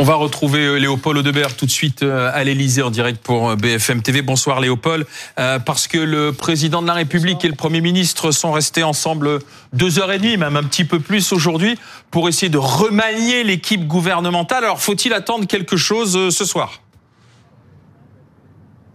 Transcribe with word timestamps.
On 0.00 0.04
va 0.04 0.14
retrouver 0.14 0.60
euh, 0.60 0.76
Léopold 0.76 1.18
Audebert 1.18 1.56
tout 1.56 1.66
de 1.66 1.72
suite 1.72 2.04
euh, 2.04 2.30
à 2.32 2.44
l'Elysée 2.44 2.82
en 2.82 2.90
direct 2.90 3.20
pour 3.20 3.50
euh, 3.50 3.56
BFM 3.56 4.00
TV. 4.00 4.22
Bonsoir 4.22 4.60
Léopold. 4.60 5.04
Parce 5.34 5.88
que 5.88 5.98
le 5.98 6.32
président 6.32 6.82
de 6.82 6.86
la 6.86 6.92
République 6.92 7.44
et 7.44 7.48
le 7.48 7.56
Premier 7.56 7.80
ministre 7.80 8.30
sont 8.30 8.52
restés 8.52 8.84
ensemble 8.84 9.40
deux 9.72 9.98
heures 9.98 10.12
et 10.12 10.18
demie, 10.18 10.36
même 10.36 10.56
un 10.56 10.62
petit 10.62 10.84
peu 10.84 11.00
plus 11.00 11.32
aujourd'hui, 11.32 11.76
pour 12.12 12.28
essayer 12.28 12.48
de 12.48 12.58
remanier 12.58 13.42
l'équipe 13.42 13.86
gouvernementale. 13.86 14.64
Alors 14.64 14.80
faut-il 14.80 15.12
attendre 15.12 15.46
quelque 15.46 15.76
chose 15.76 16.34
ce 16.34 16.44
soir? 16.44 16.80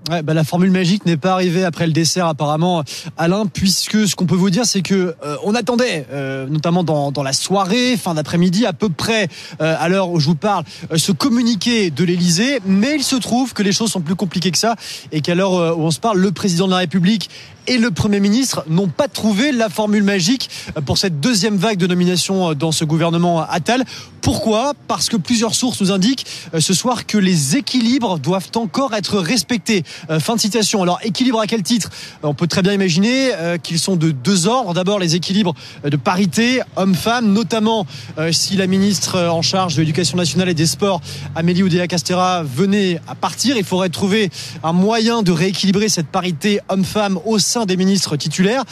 Ouais, 0.10 0.22
bah, 0.22 0.34
la 0.34 0.44
formule 0.44 0.72
magique 0.72 1.06
n'est 1.06 1.16
pas 1.16 1.32
arrivée 1.32 1.64
après 1.64 1.88
le 1.88 1.94
dessert 1.94 2.28
apparemment, 2.28 2.84
Alain, 3.16 3.46
puisque 3.46 4.06
ce 4.06 4.18
qu'on 4.18 4.26
peut 4.26 4.36
vous 4.36 4.50
dire, 4.50 4.66
c'est 4.66 4.82
que 4.82 5.16
euh, 5.24 5.38
on 5.46 5.56
attendait, 5.56 6.06
euh, 6.12 6.46
notamment 6.48 6.84
dans, 6.84 7.14
dans, 7.14 7.24
la 7.24 7.32
soirée, 7.32 7.96
fin 7.96 8.14
d'après-midi, 8.14 8.66
à 8.66 8.74
peu 8.74 8.90
près 8.90 9.30
euh, 9.62 9.76
à 9.80 9.88
l'heure 9.88 10.10
où 10.10 10.20
je 10.20 10.26
vous 10.26 10.36
parle, 10.36 10.66
ce 10.94 11.14
communiqué 11.14 11.90
de 11.90 12.04
l'Elysée, 12.04 12.60
mais 12.66 12.96
il 12.96 13.04
se 13.04 13.16
trouve 13.16 13.54
que 13.54 13.64
les 13.64 13.72
choses 13.72 13.92
sont 13.92 14.02
plus 14.02 14.16
compliquées 14.16 14.52
que 14.52 14.58
ça 14.58 14.76
et 15.14 15.22
qu'à 15.22 15.36
l'heure 15.36 15.78
où 15.78 15.84
on 15.84 15.92
se 15.92 16.02
parle, 16.02 16.20
le 16.20 16.34
président 16.34 16.66
de 16.66 16.72
la 16.72 16.80
République 16.80 17.30
et 17.68 17.78
le 17.78 17.92
Premier 17.92 18.20
ministre 18.20 18.66
n'ont 18.68 18.90
pas 18.90 19.08
trouvé 19.08 19.54
la 19.54 19.70
formule 19.70 20.04
magique 20.04 20.50
pour 20.86 20.98
cette 20.98 21.22
deuxième 21.22 21.56
vague 21.56 21.78
de 21.78 21.88
nomination 21.88 22.54
dans 22.54 22.74
ce 22.74 22.84
gouvernement 22.84 23.42
Attal. 23.42 23.86
Pourquoi? 24.24 24.74
Parce 24.88 25.10
que 25.10 25.18
plusieurs 25.18 25.54
sources 25.54 25.82
nous 25.82 25.92
indiquent 25.92 26.26
euh, 26.54 26.62
ce 26.62 26.74
soir 26.74 27.06
que 27.06 27.18
les 27.18 27.58
équilibres 27.58 28.20
doivent 28.20 28.50
encore 28.56 28.94
être 28.94 29.20
respectés. 29.20 29.84
Euh, 30.10 30.20
fin 30.20 30.36
de 30.36 30.40
citation. 30.40 30.82
Alors, 30.82 31.00
équilibre 31.04 31.40
à 31.40 31.48
quel 31.48 31.64
titre 31.64 31.90
euh, 32.24 32.28
On 32.28 32.34
peut 32.34 32.48
très 32.48 32.62
bien 32.62 32.74
imaginer 32.74 33.32
qu'ils 33.62 33.80
sont 33.80 33.96
de 33.96 34.12
deux 34.12 34.48
ordres. 34.48 34.74
D'abord, 34.74 35.00
les 35.00 35.16
équilibres 35.16 35.54
de 35.84 35.96
parité 35.98 36.62
homme-femme, 36.76 37.32
notamment 37.32 37.86
si 38.32 38.56
la 38.56 38.68
ministre 38.68 39.20
en 39.20 39.42
charge 39.42 39.76
de 39.76 39.82
l'éducation 39.82 40.18
nationale 40.18 40.50
et 40.50 40.54
des 40.54 40.66
sports, 40.66 41.02
Amélie 41.36 41.64
Oudéa-Castera, 41.64 42.44
venait 42.44 43.00
à 43.08 43.16
partir. 43.16 43.58
Il 43.58 43.64
faudrait 43.64 43.90
trouver 43.90 44.30
un 44.64 44.74
moyen 44.74 45.24
de 45.24 45.32
rééquilibrer 45.32 45.90
cette 45.90 46.08
parité 46.08 46.60
homme-femme 46.70 47.20
au 47.26 47.40
sein 47.40 47.66
des 47.66 47.78
ministres 47.78 48.16
titulaires. 48.16 48.64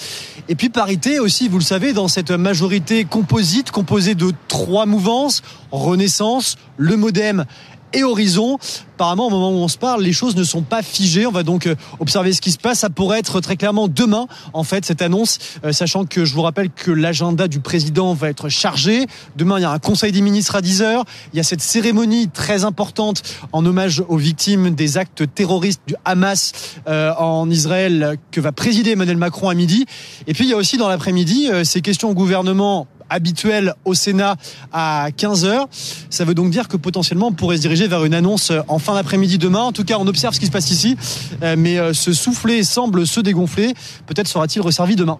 Et 0.49 0.55
puis 0.55 0.69
parité 0.69 1.19
aussi, 1.19 1.47
vous 1.47 1.57
le 1.57 1.63
savez, 1.63 1.93
dans 1.93 2.07
cette 2.07 2.31
majorité 2.31 3.05
composite 3.05 3.71
composée 3.71 4.15
de 4.15 4.31
trois 4.47 4.85
mouvances, 4.85 5.41
Renaissance, 5.71 6.57
le 6.77 6.97
Modem 6.97 7.45
et 7.93 8.03
Horizon. 8.03 8.57
Apparemment, 8.95 9.27
au 9.27 9.29
moment 9.31 9.49
où 9.49 9.63
on 9.63 9.67
se 9.67 9.79
parle, 9.79 10.03
les 10.03 10.13
choses 10.13 10.35
ne 10.35 10.43
sont 10.43 10.61
pas 10.61 10.83
figées. 10.83 11.25
On 11.25 11.31
va 11.31 11.41
donc 11.41 11.65
euh, 11.65 11.75
observer 11.99 12.33
ce 12.33 12.41
qui 12.41 12.51
se 12.51 12.59
passe. 12.59 12.79
Ça 12.79 12.91
pourrait 12.91 13.17
être 13.17 13.41
très 13.41 13.57
clairement 13.57 13.87
demain, 13.87 14.27
en 14.53 14.63
fait, 14.63 14.85
cette 14.85 15.01
annonce, 15.01 15.39
euh, 15.65 15.71
sachant 15.71 16.05
que 16.05 16.23
je 16.23 16.35
vous 16.35 16.43
rappelle 16.43 16.69
que 16.69 16.91
l'agenda 16.91 17.47
du 17.47 17.59
président 17.59 18.13
va 18.13 18.29
être 18.29 18.47
chargé. 18.49 19.07
Demain, 19.35 19.57
il 19.57 19.63
y 19.63 19.65
a 19.65 19.71
un 19.71 19.79
conseil 19.79 20.11
des 20.11 20.21
ministres 20.21 20.55
à 20.55 20.61
10h. 20.61 21.03
Il 21.33 21.37
y 21.37 21.39
a 21.39 21.43
cette 21.43 21.61
cérémonie 21.61 22.29
très 22.29 22.63
importante 22.63 23.23
en 23.53 23.65
hommage 23.65 24.03
aux 24.07 24.17
victimes 24.17 24.75
des 24.75 24.97
actes 24.97 25.23
terroristes 25.33 25.81
du 25.87 25.95
Hamas 26.05 26.51
euh, 26.87 27.11
en 27.15 27.49
Israël 27.49 28.17
que 28.29 28.39
va 28.39 28.51
présider 28.51 28.91
Emmanuel 28.91 29.17
Macron 29.17 29.49
à 29.49 29.55
midi. 29.55 29.87
Et 30.27 30.33
puis, 30.33 30.43
il 30.43 30.49
y 30.51 30.53
a 30.53 30.57
aussi 30.57 30.77
dans 30.77 30.89
l'après-midi 30.89 31.49
ces 31.63 31.81
questions 31.81 32.11
au 32.11 32.13
gouvernement 32.13 32.87
habituel 33.11 33.75
au 33.85 33.93
Sénat 33.93 34.37
à 34.71 35.09
15h. 35.15 35.67
Ça 36.09 36.25
veut 36.25 36.33
donc 36.33 36.49
dire 36.49 36.67
que 36.67 36.77
potentiellement 36.77 37.27
on 37.27 37.33
pourrait 37.33 37.57
se 37.57 37.61
diriger 37.61 37.87
vers 37.87 38.03
une 38.05 38.15
annonce 38.15 38.51
en 38.67 38.79
fin 38.79 38.95
d'après-midi 38.95 39.37
demain. 39.37 39.61
En 39.61 39.71
tout 39.71 39.83
cas, 39.83 39.97
on 39.99 40.07
observe 40.07 40.33
ce 40.33 40.39
qui 40.39 40.47
se 40.47 40.51
passe 40.51 40.71
ici, 40.71 40.97
euh, 41.43 41.55
mais 41.57 41.77
euh, 41.77 41.93
ce 41.93 42.13
soufflet 42.13 42.63
semble 42.63 43.05
se 43.05 43.19
dégonfler. 43.19 43.73
Peut-être 44.07 44.27
sera-t-il 44.27 44.61
resservi 44.61 44.95
demain. 44.95 45.19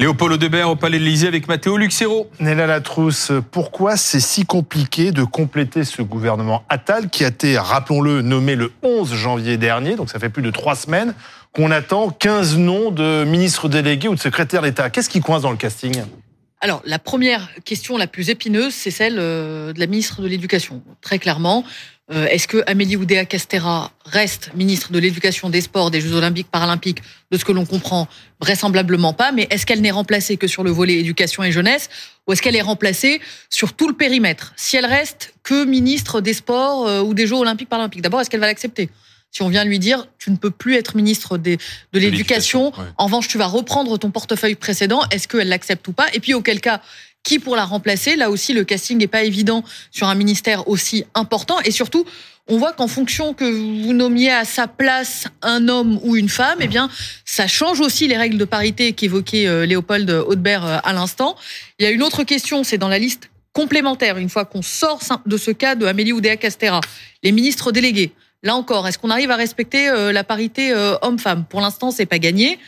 Léopold 0.00 0.34
Audebert 0.34 0.70
au 0.70 0.76
Palais 0.76 0.98
de 1.00 1.02
l'Élysée 1.02 1.26
avec 1.26 1.48
Matteo 1.48 1.76
Luxero. 1.76 2.30
Néla 2.38 2.68
Latrousse, 2.68 3.32
pourquoi 3.50 3.96
c'est 3.96 4.20
si 4.20 4.44
compliqué 4.44 5.10
de 5.10 5.24
compléter 5.24 5.82
ce 5.82 6.02
gouvernement 6.02 6.62
Attal 6.68 7.10
qui 7.10 7.24
a 7.24 7.28
été, 7.28 7.58
rappelons-le, 7.58 8.22
nommé 8.22 8.54
le 8.54 8.70
11 8.84 9.12
janvier 9.14 9.56
dernier, 9.56 9.96
donc 9.96 10.08
ça 10.08 10.20
fait 10.20 10.28
plus 10.28 10.42
de 10.42 10.52
trois 10.52 10.76
semaines, 10.76 11.14
qu'on 11.52 11.72
attend 11.72 12.10
15 12.10 12.58
noms 12.58 12.92
de 12.92 13.24
ministres 13.24 13.68
délégués 13.68 14.06
ou 14.06 14.14
de 14.14 14.20
secrétaires 14.20 14.62
d'État? 14.62 14.88
Qu'est-ce 14.88 15.08
qui 15.08 15.20
coince 15.20 15.42
dans 15.42 15.50
le 15.50 15.56
casting? 15.56 16.04
Alors, 16.60 16.82
la 16.84 16.98
première 16.98 17.48
question 17.64 17.96
la 17.96 18.08
plus 18.08 18.30
épineuse, 18.30 18.74
c'est 18.74 18.90
celle 18.90 19.16
euh, 19.18 19.72
de 19.72 19.78
la 19.78 19.86
ministre 19.86 20.22
de 20.22 20.26
l'Éducation. 20.26 20.82
Très 21.00 21.20
clairement, 21.20 21.64
euh, 22.10 22.26
est-ce 22.26 22.48
que 22.48 22.64
Amélie 22.66 22.96
Oudéa 22.96 23.24
Castera 23.26 23.92
reste 24.04 24.50
ministre 24.54 24.90
de 24.90 24.98
l'Éducation, 24.98 25.50
des 25.50 25.60
Sports, 25.60 25.90
des 25.90 26.00
Jeux 26.00 26.14
Olympiques, 26.14 26.50
Paralympiques? 26.50 27.02
De 27.30 27.36
ce 27.36 27.44
que 27.44 27.52
l'on 27.52 27.66
comprend, 27.66 28.08
vraisemblablement 28.40 29.12
pas. 29.12 29.30
Mais 29.30 29.46
est-ce 29.50 29.66
qu'elle 29.66 29.82
n'est 29.82 29.90
remplacée 29.90 30.36
que 30.36 30.46
sur 30.46 30.64
le 30.64 30.70
volet 30.70 30.94
éducation 30.94 31.44
et 31.44 31.52
jeunesse? 31.52 31.90
Ou 32.26 32.32
est-ce 32.32 32.42
qu'elle 32.42 32.56
est 32.56 32.62
remplacée 32.62 33.20
sur 33.50 33.74
tout 33.74 33.86
le 33.86 33.94
périmètre? 33.94 34.52
Si 34.56 34.76
elle 34.76 34.86
reste 34.86 35.34
que 35.44 35.64
ministre 35.64 36.20
des 36.20 36.32
Sports 36.32 36.88
euh, 36.88 37.02
ou 37.02 37.14
des 37.14 37.26
Jeux 37.26 37.36
Olympiques, 37.36 37.68
Paralympiques, 37.68 38.02
d'abord, 38.02 38.20
est-ce 38.20 38.30
qu'elle 38.30 38.40
va 38.40 38.46
l'accepter? 38.46 38.88
Si 39.30 39.42
on 39.42 39.48
vient 39.48 39.64
lui 39.64 39.78
dire 39.78 40.08
tu 40.18 40.30
ne 40.30 40.36
peux 40.36 40.50
plus 40.50 40.76
être 40.76 40.96
ministre 40.96 41.38
de 41.38 41.58
l'éducation, 41.92 42.72
en 42.96 43.06
revanche 43.06 43.28
tu 43.28 43.38
vas 43.38 43.46
reprendre 43.46 43.98
ton 43.98 44.10
portefeuille 44.10 44.54
précédent, 44.54 45.02
est-ce 45.10 45.28
qu'elle 45.28 45.48
l'accepte 45.48 45.86
ou 45.88 45.92
pas? 45.92 46.06
Et 46.12 46.20
puis 46.20 46.34
auquel 46.34 46.60
cas, 46.60 46.80
qui 47.22 47.38
pour 47.38 47.56
la 47.56 47.64
remplacer? 47.64 48.16
Là 48.16 48.30
aussi, 48.30 48.54
le 48.54 48.64
casting 48.64 48.98
n'est 48.98 49.06
pas 49.06 49.22
évident 49.22 49.62
sur 49.90 50.08
un 50.08 50.14
ministère 50.14 50.68
aussi 50.68 51.04
important. 51.14 51.60
Et 51.64 51.70
surtout, 51.70 52.06
on 52.46 52.56
voit 52.56 52.72
qu'en 52.72 52.88
fonction 52.88 53.34
que 53.34 53.44
vous 53.44 53.92
nommiez 53.92 54.30
à 54.30 54.44
sa 54.44 54.66
place 54.66 55.26
un 55.42 55.68
homme 55.68 56.00
ou 56.02 56.16
une 56.16 56.30
femme, 56.30 56.58
eh 56.60 56.66
bien, 56.66 56.88
ça 57.26 57.46
change 57.46 57.80
aussi 57.80 58.08
les 58.08 58.16
règles 58.16 58.38
de 58.38 58.46
parité 58.46 58.92
qu'évoquait 58.94 59.46
euh, 59.46 59.66
Léopold 59.66 60.08
Haudebert 60.10 60.64
euh, 60.64 60.78
à 60.82 60.94
l'instant. 60.94 61.36
Il 61.78 61.84
y 61.84 61.86
a 61.86 61.90
une 61.90 62.02
autre 62.02 62.24
question, 62.24 62.64
c'est 62.64 62.78
dans 62.78 62.88
la 62.88 62.98
liste 62.98 63.28
complémentaire, 63.52 64.16
une 64.16 64.30
fois 64.30 64.46
qu'on 64.46 64.62
sort 64.62 65.00
de 65.26 65.36
ce 65.36 65.50
cas 65.50 65.74
de 65.74 65.84
Amélie 65.84 66.12
Oudéa-Castera, 66.12 66.80
les 67.22 67.32
ministres 67.32 67.72
délégués. 67.72 68.12
Là 68.44 68.54
encore, 68.54 68.86
est-ce 68.86 68.98
qu'on 68.98 69.10
arrive 69.10 69.30
à 69.30 69.36
respecter 69.36 69.88
euh, 69.88 70.12
la 70.12 70.22
parité 70.22 70.72
euh, 70.72 70.96
homme-femme? 71.02 71.44
Pour 71.48 71.60
l'instant, 71.60 71.90
c'est 71.90 72.06
pas 72.06 72.20
gagné. 72.20 72.58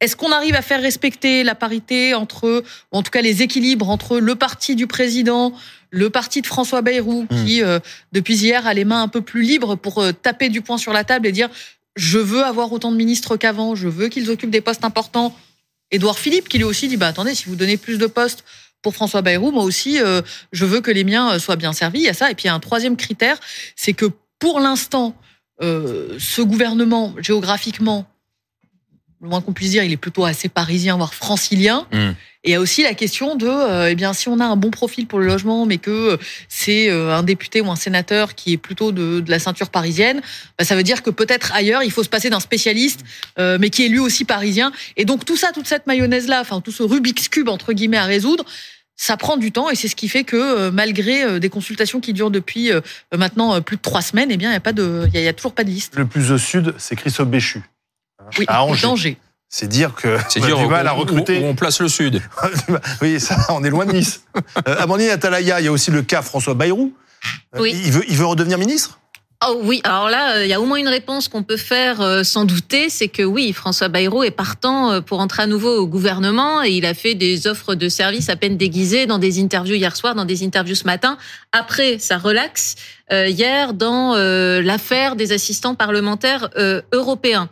Est-ce 0.00 0.16
qu'on 0.16 0.32
arrive 0.32 0.56
à 0.56 0.62
faire 0.62 0.80
respecter 0.80 1.44
la 1.44 1.54
parité 1.54 2.14
entre, 2.14 2.64
ou 2.92 2.96
en 2.96 3.02
tout 3.02 3.10
cas 3.10 3.20
les 3.20 3.42
équilibres 3.42 3.88
entre 3.90 4.18
le 4.18 4.34
parti 4.34 4.74
du 4.74 4.86
président, 4.86 5.52
le 5.90 6.10
parti 6.10 6.40
de 6.40 6.46
François 6.46 6.82
Bayrou, 6.82 7.26
mmh. 7.30 7.44
qui 7.44 7.62
euh, 7.62 7.78
depuis 8.10 8.34
hier 8.34 8.66
a 8.66 8.74
les 8.74 8.84
mains 8.84 9.02
un 9.02 9.08
peu 9.08 9.20
plus 9.20 9.42
libres 9.42 9.76
pour 9.76 10.02
taper 10.22 10.48
du 10.48 10.62
poing 10.62 10.78
sur 10.78 10.92
la 10.92 11.04
table 11.04 11.26
et 11.26 11.32
dire 11.32 11.48
je 11.96 12.18
veux 12.18 12.42
avoir 12.42 12.72
autant 12.72 12.90
de 12.90 12.96
ministres 12.96 13.36
qu'avant, 13.36 13.74
je 13.74 13.88
veux 13.88 14.08
qu'ils 14.08 14.30
occupent 14.30 14.50
des 14.50 14.60
postes 14.60 14.84
importants. 14.84 15.36
Édouard 15.90 16.18
Philippe 16.18 16.48
qui 16.48 16.58
lui 16.58 16.64
aussi 16.64 16.88
dit 16.88 16.96
bah 16.96 17.08
attendez 17.08 17.34
si 17.34 17.44
vous 17.46 17.56
donnez 17.56 17.76
plus 17.76 17.98
de 17.98 18.06
postes 18.06 18.44
pour 18.80 18.94
François 18.94 19.22
Bayrou, 19.22 19.50
moi 19.50 19.64
aussi 19.64 19.98
je 20.52 20.64
veux 20.64 20.80
que 20.80 20.90
les 20.90 21.04
miens 21.04 21.38
soient 21.38 21.56
bien 21.56 21.72
servis. 21.72 21.98
Il 21.98 22.04
y 22.04 22.08
a 22.08 22.14
ça 22.14 22.30
et 22.30 22.34
puis 22.34 22.44
il 22.44 22.46
y 22.46 22.50
a 22.50 22.54
un 22.54 22.60
troisième 22.60 22.96
critère, 22.96 23.38
c'est 23.76 23.92
que 23.92 24.06
pour 24.40 24.58
l'instant, 24.58 25.14
euh, 25.62 26.16
ce 26.18 26.42
gouvernement, 26.42 27.14
géographiquement, 27.20 28.06
le 29.20 29.28
moins 29.28 29.42
qu'on 29.42 29.52
puisse 29.52 29.70
dire, 29.70 29.84
il 29.84 29.92
est 29.92 29.98
plutôt 29.98 30.24
assez 30.24 30.48
parisien, 30.48 30.96
voire 30.96 31.12
francilien. 31.12 31.86
Hmm. 31.92 32.12
Et 32.42 32.48
il 32.48 32.52
y 32.52 32.54
a 32.54 32.60
aussi 32.60 32.82
la 32.82 32.94
question 32.94 33.36
de, 33.36 33.46
euh, 33.46 33.90
eh 33.90 33.94
bien, 33.94 34.14
si 34.14 34.30
on 34.30 34.40
a 34.40 34.46
un 34.46 34.56
bon 34.56 34.70
profil 34.70 35.06
pour 35.06 35.18
le 35.18 35.26
logement, 35.26 35.66
mais 35.66 35.76
que 35.76 36.18
c'est 36.48 36.88
euh, 36.88 37.14
un 37.14 37.22
député 37.22 37.60
ou 37.60 37.70
un 37.70 37.76
sénateur 37.76 38.34
qui 38.34 38.54
est 38.54 38.56
plutôt 38.56 38.92
de, 38.92 39.22
la 39.28 39.38
ceinture 39.38 39.68
parisienne, 39.68 40.22
bah, 40.58 40.64
ça 40.64 40.74
veut 40.74 40.82
dire 40.82 41.02
que 41.02 41.10
peut-être 41.10 41.52
ailleurs, 41.54 41.82
il 41.82 41.90
faut 41.90 42.02
se 42.02 42.08
passer 42.08 42.30
d'un 42.30 42.40
spécialiste, 42.40 43.04
mais 43.36 43.68
qui 43.68 43.84
est 43.84 43.88
lui 43.88 43.98
aussi 43.98 44.24
parisien. 44.24 44.72
Et 44.96 45.04
donc 45.04 45.26
tout 45.26 45.36
ça, 45.36 45.52
toute 45.52 45.66
cette 45.66 45.86
mayonnaise-là, 45.86 46.40
enfin 46.40 46.62
tout 46.62 46.72
ce 46.72 46.82
Rubik's 46.82 47.28
cube 47.28 47.50
entre 47.50 47.74
guillemets 47.74 47.98
à 47.98 48.04
résoudre, 48.04 48.46
ça 49.00 49.16
prend 49.16 49.38
du 49.38 49.50
temps 49.50 49.70
et 49.70 49.76
c'est 49.76 49.88
ce 49.88 49.96
qui 49.96 50.10
fait 50.10 50.24
que 50.24 50.36
euh, 50.36 50.70
malgré 50.70 51.24
euh, 51.24 51.38
des 51.38 51.48
consultations 51.48 52.00
qui 52.00 52.12
durent 52.12 52.30
depuis 52.30 52.70
euh, 52.70 52.82
maintenant 53.16 53.62
plus 53.62 53.76
de 53.76 53.80
trois 53.80 54.02
semaines, 54.02 54.30
eh 54.30 54.36
bien 54.36 54.50
il 54.50 54.52
y 54.52 54.56
a 54.56 54.60
pas 54.60 54.74
de, 54.74 55.08
il 55.14 55.20
y, 55.20 55.26
a 55.26 55.32
toujours 55.32 55.54
pas 55.54 55.64
de 55.64 55.70
liste. 55.70 55.96
Le 55.96 56.04
plus 56.04 56.30
au 56.32 56.36
sud, 56.36 56.74
c'est 56.76 56.96
Christophe 56.96 57.28
Béchu, 57.28 57.62
oui, 58.38 58.44
à 58.46 58.62
Angers. 58.62 59.16
C'est 59.48 59.68
dire 59.68 59.94
que 59.94 60.18
c'est 60.28 60.40
dire 60.40 60.58
du 60.58 60.66
mal 60.66 60.86
à 60.86 60.92
recruter. 60.92 61.40
Où, 61.40 61.46
on 61.46 61.54
place 61.54 61.80
le 61.80 61.88
sud. 61.88 62.20
oui, 63.00 63.18
ça, 63.18 63.38
on 63.48 63.64
est 63.64 63.70
loin 63.70 63.86
de 63.86 63.92
Nice. 63.92 64.22
euh, 64.68 64.76
Amandine 64.78 65.08
Atalaya, 65.08 65.60
il 65.60 65.64
y 65.64 65.68
a 65.68 65.72
aussi 65.72 65.90
le 65.90 66.02
cas 66.02 66.20
François 66.20 66.52
Bayrou. 66.52 66.92
Oui. 67.58 67.72
Il 67.86 67.92
veut, 67.92 68.04
il 68.06 68.16
veut 68.16 68.26
redevenir 68.26 68.58
ministre? 68.58 69.00
Oh 69.48 69.58
oui, 69.62 69.80
alors 69.84 70.10
là, 70.10 70.36
euh, 70.36 70.44
il 70.44 70.50
y 70.50 70.52
a 70.52 70.60
au 70.60 70.66
moins 70.66 70.76
une 70.76 70.88
réponse 70.88 71.28
qu'on 71.28 71.42
peut 71.42 71.56
faire 71.56 72.02
euh, 72.02 72.22
sans 72.24 72.44
douter, 72.44 72.90
c'est 72.90 73.08
que 73.08 73.22
oui, 73.22 73.54
François 73.54 73.88
Bayrou 73.88 74.22
est 74.22 74.30
partant 74.30 74.92
euh, 74.92 75.00
pour 75.00 75.18
entrer 75.20 75.44
à 75.44 75.46
nouveau 75.46 75.78
au 75.78 75.86
gouvernement 75.86 76.62
et 76.62 76.72
il 76.72 76.84
a 76.84 76.92
fait 76.92 77.14
des 77.14 77.46
offres 77.46 77.74
de 77.74 77.88
services 77.88 78.28
à 78.28 78.36
peine 78.36 78.58
déguisées 78.58 79.06
dans 79.06 79.16
des 79.16 79.40
interviews 79.40 79.76
hier 79.76 79.96
soir, 79.96 80.14
dans 80.14 80.26
des 80.26 80.44
interviews 80.44 80.74
ce 80.74 80.84
matin. 80.84 81.16
Après, 81.52 81.98
ça 81.98 82.18
relaxe 82.18 82.74
hier 83.10 83.74
dans 83.74 84.14
l'affaire 84.14 85.16
des 85.16 85.32
assistants 85.32 85.74
parlementaires 85.74 86.48
européens. 86.92 87.48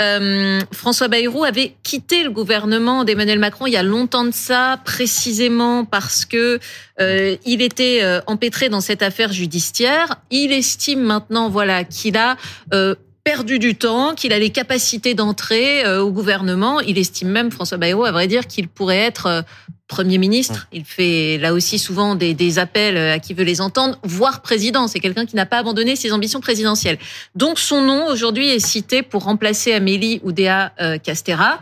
Euh, 0.00 0.60
François 0.72 1.08
Bayrou 1.08 1.44
avait 1.44 1.74
quitté 1.82 2.22
le 2.22 2.30
gouvernement 2.30 3.04
d'Emmanuel 3.04 3.38
Macron 3.38 3.66
il 3.66 3.72
y 3.72 3.76
a 3.76 3.82
longtemps 3.82 4.24
de 4.24 4.32
ça, 4.32 4.80
précisément 4.84 5.84
parce 5.84 6.24
que 6.24 6.60
euh, 7.00 7.36
il 7.44 7.62
était 7.62 8.00
euh, 8.02 8.20
empêtré 8.26 8.68
dans 8.68 8.80
cette 8.80 9.02
affaire 9.02 9.32
judiciaire. 9.32 10.16
Il 10.30 10.52
estime 10.52 11.00
maintenant, 11.00 11.48
voilà, 11.48 11.84
qu'il 11.84 12.16
a 12.16 12.36
euh, 12.72 12.94
perdu 13.24 13.58
du 13.58 13.74
temps, 13.74 14.14
qu'il 14.14 14.32
a 14.32 14.38
les 14.38 14.50
capacités 14.50 15.14
d'entrer 15.14 15.86
au 15.98 16.10
gouvernement. 16.10 16.80
Il 16.80 16.96
estime 16.96 17.28
même, 17.28 17.50
François 17.50 17.76
Bayrou, 17.76 18.04
à 18.04 18.12
vrai 18.12 18.26
dire, 18.26 18.46
qu'il 18.46 18.68
pourrait 18.68 18.96
être 18.96 19.44
Premier 19.88 20.18
ministre. 20.18 20.68
Il 20.72 20.84
fait 20.84 21.38
là 21.38 21.52
aussi 21.52 21.78
souvent 21.78 22.14
des, 22.14 22.34
des, 22.34 22.58
appels 22.58 22.96
à 22.96 23.18
qui 23.18 23.34
veut 23.34 23.44
les 23.44 23.60
entendre, 23.60 23.98
voire 24.04 24.42
président. 24.42 24.86
C'est 24.86 25.00
quelqu'un 25.00 25.26
qui 25.26 25.34
n'a 25.34 25.46
pas 25.46 25.58
abandonné 25.58 25.96
ses 25.96 26.12
ambitions 26.12 26.40
présidentielles. 26.40 26.98
Donc 27.34 27.58
son 27.58 27.80
nom 27.80 28.06
aujourd'hui 28.06 28.48
est 28.48 28.60
cité 28.60 29.02
pour 29.02 29.24
remplacer 29.24 29.72
Amélie 29.72 30.20
Oudéa 30.22 30.72
Castera. 31.02 31.58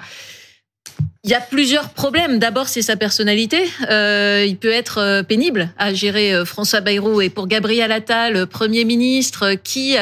Il 1.26 1.30
y 1.30 1.34
a 1.34 1.40
plusieurs 1.40 1.88
problèmes. 1.88 2.38
D'abord, 2.38 2.68
c'est 2.68 2.82
sa 2.82 2.94
personnalité. 2.94 3.64
Euh, 3.90 4.44
il 4.46 4.56
peut 4.58 4.70
être 4.70 4.98
euh, 4.98 5.22
pénible 5.24 5.70
à 5.76 5.92
gérer 5.92 6.32
euh, 6.32 6.44
François 6.44 6.80
Bayrou. 6.80 7.20
Et 7.20 7.30
pour 7.30 7.48
Gabriel 7.48 7.90
Attal, 7.90 8.46
Premier 8.46 8.84
ministre, 8.84 9.54
qui 9.54 9.96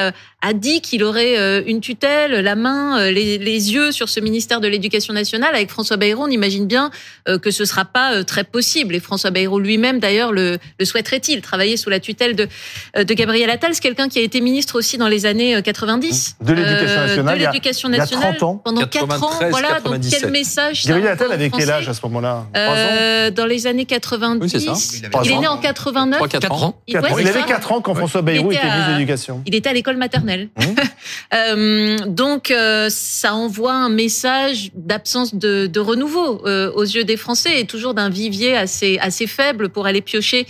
a 0.45 0.53
dit 0.53 0.83
qu'il 0.83 1.03
aurait 1.05 1.39
euh, 1.39 1.63
une 1.67 1.81
tutelle, 1.81 2.33
la 2.33 2.55
main, 2.55 2.99
euh, 2.99 3.11
les, 3.11 3.39
les 3.39 3.73
yeux 3.73 3.93
sur 3.93 4.11
ce 4.11 4.21
ministère 4.21 4.61
de 4.61 4.69
l'Éducation 4.69 5.15
nationale. 5.15 5.55
Avec 5.55 5.71
François 5.71 5.97
Bayrou, 5.97 6.25
on 6.25 6.29
imagine 6.29 6.67
bien 6.67 6.91
euh, 7.29 7.39
que 7.39 7.51
ce 7.51 7.65
sera 7.65 7.87
pas 7.87 8.23
très 8.25 8.45
possible. 8.45 8.95
Et 8.95 9.01
François 9.01 9.31
Bayrou 9.31 9.59
lui-même, 9.59 10.01
d'ailleurs, 10.01 10.33
le, 10.33 10.59
le 10.79 10.85
souhaiterait-il 10.85 11.41
travailler 11.41 11.79
sous 11.79 11.89
la 11.89 11.99
tutelle 11.99 12.37
de, 12.37 12.47
de 12.95 13.15
Gabriel 13.15 13.49
Attal. 13.49 13.71
C'est 13.73 13.81
quelqu'un 13.81 14.09
qui 14.09 14.19
a 14.19 14.23
été 14.23 14.43
ministre 14.43 14.77
aussi 14.79 14.99
dans 14.99 15.09
les 15.09 15.25
années 15.25 15.63
90 15.63 16.37
de 16.43 16.53
l'Éducation 16.53 16.97
nationale. 17.01 17.39
de 17.39 17.45
l'Éducation 17.45 17.89
nationale. 17.89 18.23
Il 18.23 18.33
y 18.33 18.37
a 18.37 18.39
30 18.39 18.43
ans. 18.43 18.63
Pendant 18.63 18.87
4 18.87 19.23
ans, 19.23 19.31
voilà. 19.49 19.81
Donc 19.81 19.97
quel 20.11 20.31
message 20.31 20.85
Gabriel 20.85 21.09
Attal 21.09 21.33
avait 21.33 21.49
quel 21.49 21.71
âge 21.71 21.89
à 21.89 21.95
ce 21.95 22.01
moment-là? 22.05 22.47
Euh, 22.55 23.31
Dans 23.31 23.47
les 23.47 23.67
années 23.67 23.87
90. 23.87 24.43
Oui, 24.43 24.61
ça. 24.61 24.73
Il, 25.25 25.33
est 25.33 25.39
né 25.39 25.47
en 25.47 25.57
89. 25.57 26.19
3, 26.19 26.29
4 26.29 26.53
ans. 26.53 26.83
Il, 26.87 26.99
ouais, 26.99 27.09
il 27.21 27.29
avait 27.29 27.45
4 27.45 27.73
ans 27.73 27.81
quand 27.81 27.95
François 27.95 28.21
Bayrou 28.21 28.53
était, 28.53 28.63
ministre 28.63 28.89
de 28.89 28.93
l'Éducation. 28.93 29.43
Il 29.47 29.55
était 29.55 29.71
à 29.71 29.73
l'école 29.73 29.97
maternelle. 29.97 30.34
Mmh. 30.43 30.63
euh, 31.35 31.99
donc, 32.07 32.51
euh, 32.51 32.89
ça 32.91 33.35
envoie 33.35 33.73
un 33.73 33.89
message 33.89 34.71
d'absence 34.75 35.35
de, 35.35 35.67
de, 35.67 35.81
renouveau 35.81 36.47
euh, 36.47 36.71
aux 36.73 36.83
yeux 36.83 37.05
des 37.05 37.17
Français 37.17 37.61
et 37.61 37.67
toujours 37.67 37.95
d'un 37.95 38.09
vivier 38.09 38.57
assez, 38.57 38.99
assez 38.99 39.27
faible 39.27 39.69
pour 39.69 39.87
aller 39.87 40.01
piocher 40.01 40.47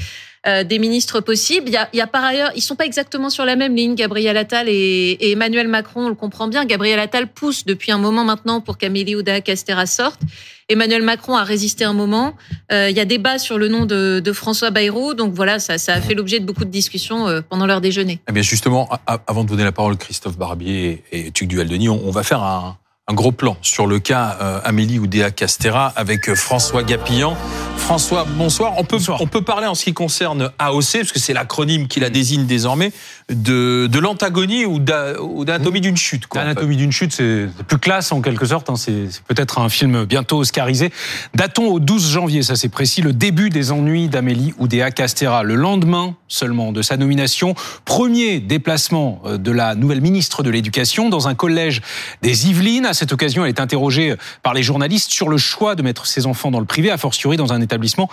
des 0.66 0.78
ministres 0.78 1.20
possibles. 1.20 1.68
Il 1.68 1.72
y, 1.72 1.78
a, 1.78 1.88
il 1.94 1.96
y 1.96 2.02
a, 2.02 2.06
par 2.06 2.22
ailleurs, 2.22 2.50
ils 2.54 2.60
sont 2.60 2.76
pas 2.76 2.84
exactement 2.84 3.30
sur 3.30 3.46
la 3.46 3.56
même 3.56 3.74
ligne, 3.74 3.94
Gabriel 3.94 4.36
Attal 4.36 4.68
et, 4.68 4.72
et, 5.18 5.30
Emmanuel 5.30 5.68
Macron, 5.68 6.04
on 6.04 6.08
le 6.10 6.14
comprend 6.14 6.48
bien. 6.48 6.66
Gabriel 6.66 7.00
Attal 7.00 7.28
pousse 7.28 7.64
depuis 7.64 7.92
un 7.92 7.96
moment 7.96 8.24
maintenant 8.24 8.60
pour 8.60 8.76
qu'Amélie 8.76 9.16
Oudéa 9.16 9.40
Castera 9.40 9.86
sorte. 9.86 10.20
Emmanuel 10.68 11.02
Macron 11.02 11.36
a 11.36 11.44
résisté 11.44 11.84
un 11.84 11.92
moment. 11.92 12.34
Euh, 12.72 12.88
il 12.90 12.96
y 12.96 13.00
a 13.00 13.04
débat 13.04 13.38
sur 13.38 13.58
le 13.58 13.68
nom 13.68 13.84
de, 13.86 14.20
de 14.24 14.32
François 14.32 14.70
Bayrou, 14.70 15.14
donc 15.14 15.34
voilà, 15.34 15.58
ça, 15.58 15.78
ça, 15.78 15.94
a 15.94 16.00
fait 16.00 16.14
l'objet 16.14 16.40
de 16.40 16.46
beaucoup 16.46 16.64
de 16.64 16.70
discussions 16.70 17.28
euh, 17.28 17.40
pendant 17.46 17.66
leur 17.66 17.80
déjeuner. 17.80 18.20
Eh 18.28 18.32
bien 18.32 18.42
justement, 18.42 18.88
avant 19.26 19.44
de 19.44 19.48
donner 19.48 19.64
la 19.64 19.72
parole 19.72 19.96
Christophe 19.96 20.38
Barbier 20.38 21.04
et 21.12 21.30
Tuc 21.32 21.48
Dual-Denis, 21.48 21.88
on, 21.88 22.00
on 22.04 22.10
va 22.10 22.22
faire 22.22 22.42
un, 22.42 22.78
un 23.06 23.14
gros 23.14 23.32
plan 23.32 23.56
sur 23.60 23.86
le 23.86 23.98
cas 23.98 24.38
euh, 24.40 24.60
Amélie 24.64 24.98
Oudéa 24.98 25.30
Castera 25.30 25.92
avec 25.94 26.28
euh, 26.28 26.34
François 26.34 26.82
Gapillan. 26.82 27.36
François, 27.76 28.24
bonsoir. 28.24 28.74
On 28.78 28.84
peut, 28.84 28.96
on 29.20 29.26
peut 29.26 29.42
parler 29.42 29.66
en 29.66 29.74
ce 29.74 29.84
qui 29.84 29.92
concerne 29.92 30.50
AOC, 30.58 31.00
parce 31.00 31.12
que 31.12 31.18
c'est 31.18 31.34
l'acronyme 31.34 31.86
qui 31.86 32.00
la 32.00 32.08
désigne 32.08 32.46
désormais, 32.46 32.92
de, 33.30 33.86
de 33.86 33.98
l'antagonie 33.98 34.66
ou 34.66 34.78
d'anatomie 34.78 35.80
d'une 35.80 35.96
chute. 35.96 36.24
Anatomie 36.34 36.76
d'une 36.76 36.92
chute, 36.92 37.12
c'est 37.12 37.48
plus 37.66 37.78
classe 37.78 38.12
en 38.12 38.20
quelque 38.20 38.44
sorte. 38.46 38.68
Hein. 38.68 38.76
C'est 38.76 39.22
peut-être 39.26 39.58
un 39.58 39.68
film 39.68 40.04
bientôt 40.04 40.38
oscarisé. 40.38 40.92
Datons 41.34 41.66
au 41.68 41.80
12 41.80 42.10
janvier, 42.10 42.42
ça 42.42 42.56
c'est 42.56 42.68
précis, 42.68 43.00
le 43.00 43.12
début 43.12 43.48
des 43.48 43.72
ennuis 43.72 44.08
d'Amélie 44.08 44.54
Oudéa 44.58 44.90
Castera. 44.90 45.42
Le 45.42 45.54
lendemain 45.54 46.16
seulement 46.28 46.72
de 46.72 46.82
sa 46.82 46.96
nomination, 46.96 47.54
premier 47.84 48.40
déplacement 48.40 49.22
euh, 49.24 49.38
de 49.38 49.50
la 49.50 49.74
nouvelle 49.74 50.00
ministre 50.00 50.42
de 50.42 50.50
l'Éducation 50.50 51.08
dans 51.08 51.28
un 51.28 51.34
collège 51.34 51.80
des 52.22 52.48
Yvelines. 52.48 52.86
À 52.86 52.94
cette 52.94 53.12
occasion, 53.12 53.44
elle 53.44 53.50
est 53.50 53.60
interrogée 53.60 54.14
par 54.42 54.52
les 54.52 54.62
journalistes 54.62 55.10
sur 55.10 55.28
le 55.28 55.38
choix 55.38 55.74
de 55.74 55.82
mettre 55.82 56.06
ses 56.06 56.26
enfants 56.26 56.50
dans 56.50 56.60
le 56.60 56.66
privé, 56.66 56.90
a 56.90 56.98
fortiori 56.98 57.36
dans 57.36 57.52
un 57.52 57.60
établissement 57.60 58.10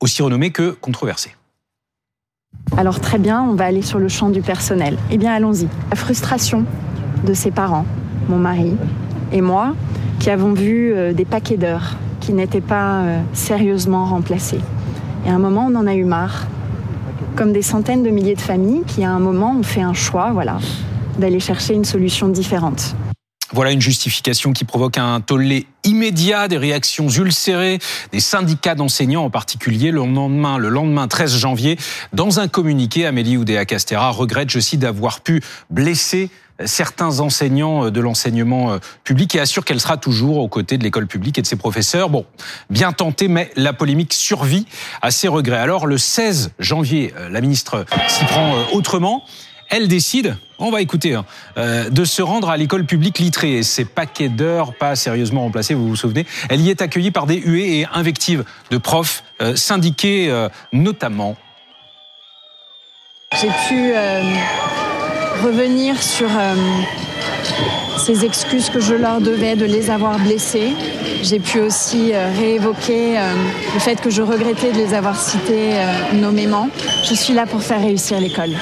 aussi 0.00 0.22
renommé 0.22 0.50
que 0.50 0.70
controversé. 0.70 1.30
Alors 2.78 3.00
très 3.00 3.18
bien, 3.18 3.42
on 3.42 3.54
va 3.54 3.64
aller 3.64 3.82
sur 3.82 3.98
le 3.98 4.06
champ 4.06 4.30
du 4.30 4.40
personnel. 4.40 4.96
Eh 5.10 5.18
bien 5.18 5.32
allons-y. 5.32 5.66
La 5.90 5.96
frustration 5.96 6.64
de 7.26 7.34
ses 7.34 7.50
parents, 7.50 7.84
mon 8.28 8.38
mari 8.38 8.76
et 9.32 9.40
moi, 9.40 9.74
qui 10.20 10.30
avons 10.30 10.52
vu 10.52 10.92
euh, 10.92 11.12
des 11.12 11.24
paquets 11.24 11.56
d'heures 11.56 11.96
qui 12.20 12.32
n'étaient 12.32 12.60
pas 12.60 13.00
euh, 13.00 13.20
sérieusement 13.32 14.04
remplacés. 14.04 14.60
Et 15.26 15.28
à 15.28 15.34
un 15.34 15.40
moment, 15.40 15.66
on 15.68 15.74
en 15.74 15.88
a 15.88 15.94
eu 15.96 16.04
marre. 16.04 16.46
Comme 17.34 17.52
des 17.52 17.62
centaines 17.62 18.04
de 18.04 18.10
milliers 18.10 18.36
de 18.36 18.40
familles 18.40 18.84
qui, 18.86 19.02
à 19.02 19.10
un 19.10 19.18
moment, 19.18 19.56
ont 19.58 19.64
fait 19.64 19.82
un 19.82 19.92
choix, 19.92 20.30
voilà, 20.30 20.58
d'aller 21.18 21.40
chercher 21.40 21.74
une 21.74 21.84
solution 21.84 22.28
différente. 22.28 22.94
Voilà 23.52 23.72
une 23.72 23.80
justification 23.80 24.52
qui 24.52 24.64
provoque 24.64 24.98
un 24.98 25.20
tollé 25.20 25.66
immédiat, 25.84 26.48
des 26.48 26.58
réactions 26.58 27.08
ulcérées, 27.08 27.78
des 28.12 28.20
syndicats 28.20 28.74
d'enseignants 28.74 29.24
en 29.24 29.30
particulier. 29.30 29.90
Le 29.90 30.04
lendemain, 30.04 30.58
le 30.58 30.68
lendemain 30.68 31.08
13 31.08 31.36
janvier, 31.36 31.78
dans 32.12 32.40
un 32.40 32.48
communiqué, 32.48 33.06
Amélie 33.06 33.38
Oudéa 33.38 33.64
Castera 33.64 34.10
regrette, 34.10 34.50
je 34.50 34.60
cite, 34.60 34.80
d'avoir 34.80 35.20
pu 35.20 35.42
blesser 35.70 36.30
certains 36.64 37.20
enseignants 37.20 37.90
de 37.90 38.00
l'enseignement 38.00 38.78
public 39.04 39.34
et 39.36 39.40
assure 39.40 39.64
qu'elle 39.64 39.80
sera 39.80 39.96
toujours 39.96 40.38
aux 40.38 40.48
côtés 40.48 40.76
de 40.76 40.82
l'école 40.82 41.06
publique 41.06 41.38
et 41.38 41.42
de 41.42 41.46
ses 41.46 41.56
professeurs. 41.56 42.10
Bon, 42.10 42.26
bien 42.68 42.92
tenté, 42.92 43.28
mais 43.28 43.50
la 43.56 43.72
polémique 43.72 44.12
survit 44.12 44.66
à 45.00 45.10
ses 45.10 45.28
regrets. 45.28 45.58
Alors, 45.58 45.86
le 45.86 45.96
16 45.96 46.50
janvier, 46.58 47.14
la 47.30 47.40
ministre 47.40 47.86
s'y 48.08 48.24
prend 48.24 48.54
autrement 48.72 49.22
elle 49.70 49.88
décide, 49.88 50.36
on 50.58 50.70
va 50.70 50.80
écouter, 50.80 51.14
hein, 51.14 51.24
euh, 51.56 51.90
de 51.90 52.04
se 52.04 52.22
rendre 52.22 52.50
à 52.50 52.56
l'école 52.56 52.84
publique 52.84 53.18
littrée. 53.18 53.58
Et 53.58 53.62
ces 53.62 53.84
paquets 53.84 54.28
d'heures 54.28 54.74
pas 54.74 54.96
sérieusement 54.96 55.42
remplacés, 55.42 55.74
vous 55.74 55.88
vous 55.88 55.96
souvenez, 55.96 56.26
elle 56.48 56.60
y 56.60 56.70
est 56.70 56.82
accueillie 56.82 57.10
par 57.10 57.26
des 57.26 57.36
huées 57.36 57.80
et 57.80 57.86
invectives 57.92 58.44
de 58.70 58.78
profs 58.78 59.22
euh, 59.40 59.56
syndiqués 59.56 60.28
euh, 60.30 60.48
notamment. 60.72 61.36
J'ai 63.40 63.50
pu 63.68 63.92
revenir 65.44 66.02
sur 66.02 66.30
ces 67.98 68.24
excuses 68.24 68.70
que 68.70 68.80
je 68.80 68.94
leur 68.94 69.20
devais 69.20 69.54
de 69.54 69.66
les 69.66 69.90
avoir 69.90 70.18
blessés. 70.18 70.72
J'ai 71.22 71.38
pu 71.38 71.60
aussi 71.60 72.14
réévoquer 72.14 73.16
le 73.74 73.80
fait 73.80 74.00
que 74.00 74.08
je 74.08 74.22
regrettais 74.22 74.72
de 74.72 74.78
les 74.78 74.94
avoir 74.94 75.20
cités 75.20 75.72
nommément. 76.14 76.70
Je 77.06 77.12
suis 77.12 77.34
là 77.34 77.44
pour 77.44 77.62
faire 77.62 77.82
réussir 77.82 78.18
l'école. 78.18 78.56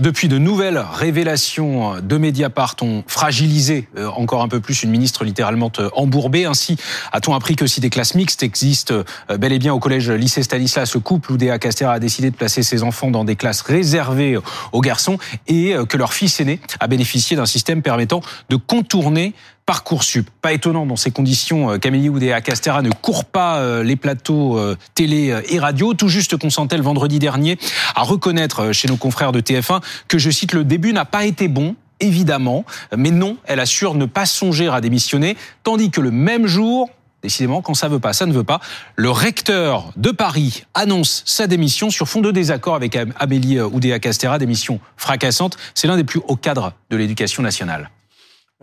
Depuis 0.00 0.28
de 0.28 0.38
nouvelles 0.38 0.82
révélations 0.94 2.00
de 2.00 2.16
Mediapart 2.16 2.74
ont 2.80 3.04
fragilisé 3.06 3.86
encore 4.16 4.40
un 4.40 4.48
peu 4.48 4.58
plus 4.58 4.82
une 4.82 4.90
ministre 4.90 5.24
littéralement 5.24 5.70
embourbée. 5.94 6.46
Ainsi, 6.46 6.78
a-t-on 7.12 7.34
appris 7.34 7.54
que 7.54 7.66
si 7.66 7.82
des 7.82 7.90
classes 7.90 8.14
mixtes 8.14 8.42
existent 8.42 9.02
bel 9.38 9.52
et 9.52 9.58
bien 9.58 9.74
au 9.74 9.78
collège 9.78 10.10
lycée 10.10 10.42
Stanislas, 10.42 10.94
le 10.94 11.00
couple 11.00 11.32
Oudéa 11.32 11.58
Castera 11.58 11.92
a 11.92 11.98
décidé 11.98 12.30
de 12.30 12.36
placer 12.36 12.62
ses 12.62 12.82
enfants 12.82 13.10
dans 13.10 13.24
des 13.24 13.36
classes 13.36 13.60
réservées 13.60 14.38
aux 14.72 14.80
garçons 14.80 15.18
et 15.48 15.74
que 15.86 15.98
leur 15.98 16.14
fils 16.14 16.40
aîné 16.40 16.60
a 16.80 16.86
bénéficié 16.86 17.36
d'un 17.36 17.44
système 17.44 17.82
permettant 17.82 18.22
de 18.48 18.56
contourner 18.56 19.34
Parcoursup. 19.70 20.28
Pas 20.42 20.52
étonnant 20.52 20.84
dans 20.84 20.96
ces 20.96 21.12
conditions 21.12 21.78
qu'Amélie 21.78 22.08
Oudéa 22.08 22.40
Castera 22.40 22.82
ne 22.82 22.90
court 22.90 23.24
pas 23.24 23.84
les 23.84 23.94
plateaux 23.94 24.58
télé 24.96 25.32
et 25.48 25.60
radio. 25.60 25.94
Tout 25.94 26.08
juste 26.08 26.36
consentait 26.36 26.76
le 26.76 26.82
vendredi 26.82 27.20
dernier 27.20 27.56
à 27.94 28.02
reconnaître 28.02 28.72
chez 28.72 28.88
nos 28.88 28.96
confrères 28.96 29.30
de 29.30 29.40
TF1 29.40 29.80
que, 30.08 30.18
je 30.18 30.28
cite, 30.28 30.54
le 30.54 30.64
début 30.64 30.92
n'a 30.92 31.04
pas 31.04 31.24
été 31.24 31.46
bon 31.46 31.76
évidemment, 32.00 32.64
mais 32.96 33.12
non, 33.12 33.36
elle 33.44 33.60
assure 33.60 33.94
ne 33.94 34.06
pas 34.06 34.26
songer 34.26 34.66
à 34.66 34.80
démissionner, 34.80 35.36
tandis 35.62 35.92
que 35.92 36.00
le 36.00 36.10
même 36.10 36.48
jour, 36.48 36.90
Décidément, 37.22 37.62
quand 37.62 37.74
ça 37.74 37.86
veut 37.86 38.00
pas, 38.00 38.12
ça 38.12 38.26
ne 38.26 38.32
veut 38.32 38.44
pas. 38.44 38.60
Le 38.96 39.10
recteur 39.10 39.92
de 39.96 40.10
Paris 40.10 40.64
annonce 40.74 41.22
sa 41.26 41.46
démission 41.46 41.90
sur 41.90 42.08
fond 42.08 42.22
de 42.22 42.32
désaccord 42.32 42.74
avec 42.74 42.98
Amélie 43.20 43.60
Oudéa 43.60 44.00
Castera, 44.00 44.38
démission 44.38 44.80
fracassante. 44.96 45.58
C'est 45.74 45.86
l'un 45.86 45.96
des 45.96 46.04
plus 46.04 46.20
hauts 46.26 46.36
cadres 46.36 46.72
de 46.88 46.96
l'éducation 46.96 47.42
nationale. 47.42 47.90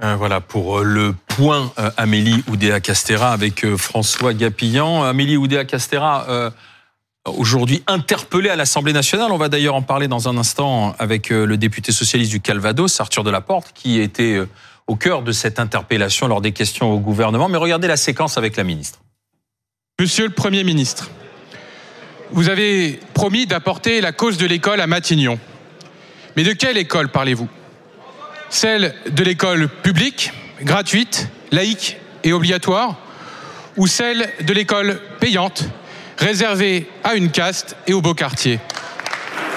Euh, 0.04 0.16
voilà 0.16 0.42
pour 0.42 0.82
le 0.82 1.16
point 1.28 1.72
euh, 1.80 1.90
Amélie 1.98 2.44
Oudéa 2.48 2.80
Castera 2.80 3.32
avec 3.32 3.66
euh, 3.66 3.78
François 3.78 4.36
Gapillan. 4.36 5.02
Amélie 5.04 5.38
Oudéa 5.38 5.66
Castera, 5.66 6.28
euh, 6.30 6.52
aujourd'hui 7.26 7.82
interpellée 7.88 8.50
à 8.50 8.56
l'Assemblée 8.56 8.94
nationale. 8.94 9.32
On 9.32 9.38
va 9.38 9.50
d'ailleurs 9.50 9.74
en 9.74 9.82
parler 9.82 10.08
dans 10.08 10.30
un 10.30 10.38
instant 10.38 10.96
avec 11.00 11.30
le 11.30 11.58
député 11.58 11.92
socialiste 11.92 12.30
du 12.30 12.42
Calvados, 12.42 13.02
Arthur 13.02 13.24
Delaporte, 13.24 13.72
qui 13.74 14.00
était 14.00 14.40
au 14.86 14.96
cœur 14.96 15.24
de 15.24 15.32
cette 15.32 15.60
interpellation 15.60 16.28
lors 16.28 16.42
des 16.42 16.52
questions 16.52 16.92
au 16.92 17.00
gouvernement. 17.00 17.50
Mais 17.50 17.58
regardez 17.58 17.88
la 17.88 17.98
séquence 17.98 18.38
avec 18.38 18.56
la 18.56 18.64
ministre. 18.64 19.00
Monsieur 20.00 20.26
le 20.26 20.32
Premier 20.32 20.64
ministre, 20.64 21.10
vous 22.32 22.50
avez 22.50 23.00
promis 23.14 23.48
d'apporter 23.48 24.00
la 24.00 24.12
cause 24.12 24.38
de 24.38 24.46
l'école 24.46 24.80
à 24.80 24.88
Matignon. 24.88 25.40
Mais 26.36 26.44
de 26.44 26.54
quelle 26.54 26.78
école 26.78 27.10
parlez-vous? 27.10 27.50
Celle 28.50 28.94
de 29.10 29.24
l'école 29.24 29.68
publique, 29.68 30.32
gratuite, 30.62 31.28
laïque 31.52 31.98
et 32.24 32.34
obligatoire 32.34 32.96
Ou 33.76 33.88
celle 33.88 34.30
de 34.42 34.54
l'école 34.54 35.00
payante, 35.20 35.64
réservée 36.18 36.90
à 37.04 37.16
une 37.16 37.32
caste 37.32 37.76
et 37.88 37.94
au 37.94 38.02
beau 38.02 38.14
quartier 38.14 38.60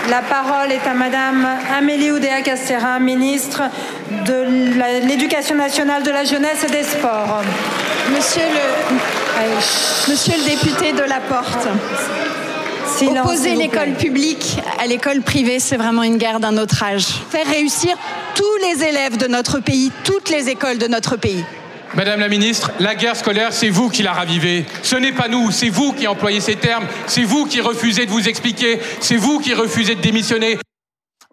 la 0.08 0.22
parole 0.22 0.72
est 0.72 0.86
à 0.88 0.94
Madame 0.94 1.46
Amélie 1.76 2.10
Oudéa 2.10 2.42
Castera, 2.42 2.98
ministre 2.98 3.62
de 4.26 5.06
l'Éducation 5.06 5.54
nationale, 5.54 6.02
de 6.02 6.10
la 6.10 6.24
jeunesse 6.24 6.64
et 6.64 6.70
des 6.70 6.82
sports. 6.82 7.42
Monsieur 8.12 8.42
le, 8.42 10.10
Monsieur 10.10 10.34
le 10.36 10.44
député 10.44 10.92
de 10.92 11.02
la 11.02 11.20
Porte. 11.20 11.68
Silence, 12.96 13.26
Opposer 13.26 13.54
l'école 13.54 13.92
publique 13.94 14.58
à 14.78 14.86
l'école 14.86 15.22
privée, 15.22 15.58
c'est 15.58 15.76
vraiment 15.76 16.02
une 16.02 16.18
guerre 16.18 16.40
d'un 16.40 16.56
autre 16.58 16.82
âge. 16.82 17.06
Faire 17.30 17.46
réussir 17.46 17.96
tous 18.34 18.56
les 18.62 18.84
élèves 18.84 19.16
de 19.16 19.26
notre 19.26 19.60
pays, 19.60 19.92
toutes 20.04 20.28
les 20.30 20.48
écoles 20.48 20.78
de 20.78 20.86
notre 20.86 21.16
pays. 21.16 21.44
Madame 21.94 22.20
la 22.20 22.28
ministre, 22.28 22.70
la 22.78 22.94
guerre 22.94 23.16
scolaire, 23.16 23.52
c'est 23.52 23.68
vous 23.68 23.88
qui 23.88 24.02
la 24.02 24.12
ravivez. 24.12 24.64
Ce 24.82 24.96
n'est 24.96 25.12
pas 25.12 25.28
nous, 25.28 25.50
c'est 25.50 25.70
vous 25.70 25.92
qui 25.92 26.06
employez 26.06 26.40
ces 26.40 26.56
termes, 26.56 26.86
c'est 27.06 27.24
vous 27.24 27.46
qui 27.46 27.60
refusez 27.60 28.06
de 28.06 28.10
vous 28.10 28.28
expliquer, 28.28 28.78
c'est 29.00 29.16
vous 29.16 29.40
qui 29.40 29.54
refusez 29.54 29.94
de 29.96 30.00
démissionner. 30.00 30.58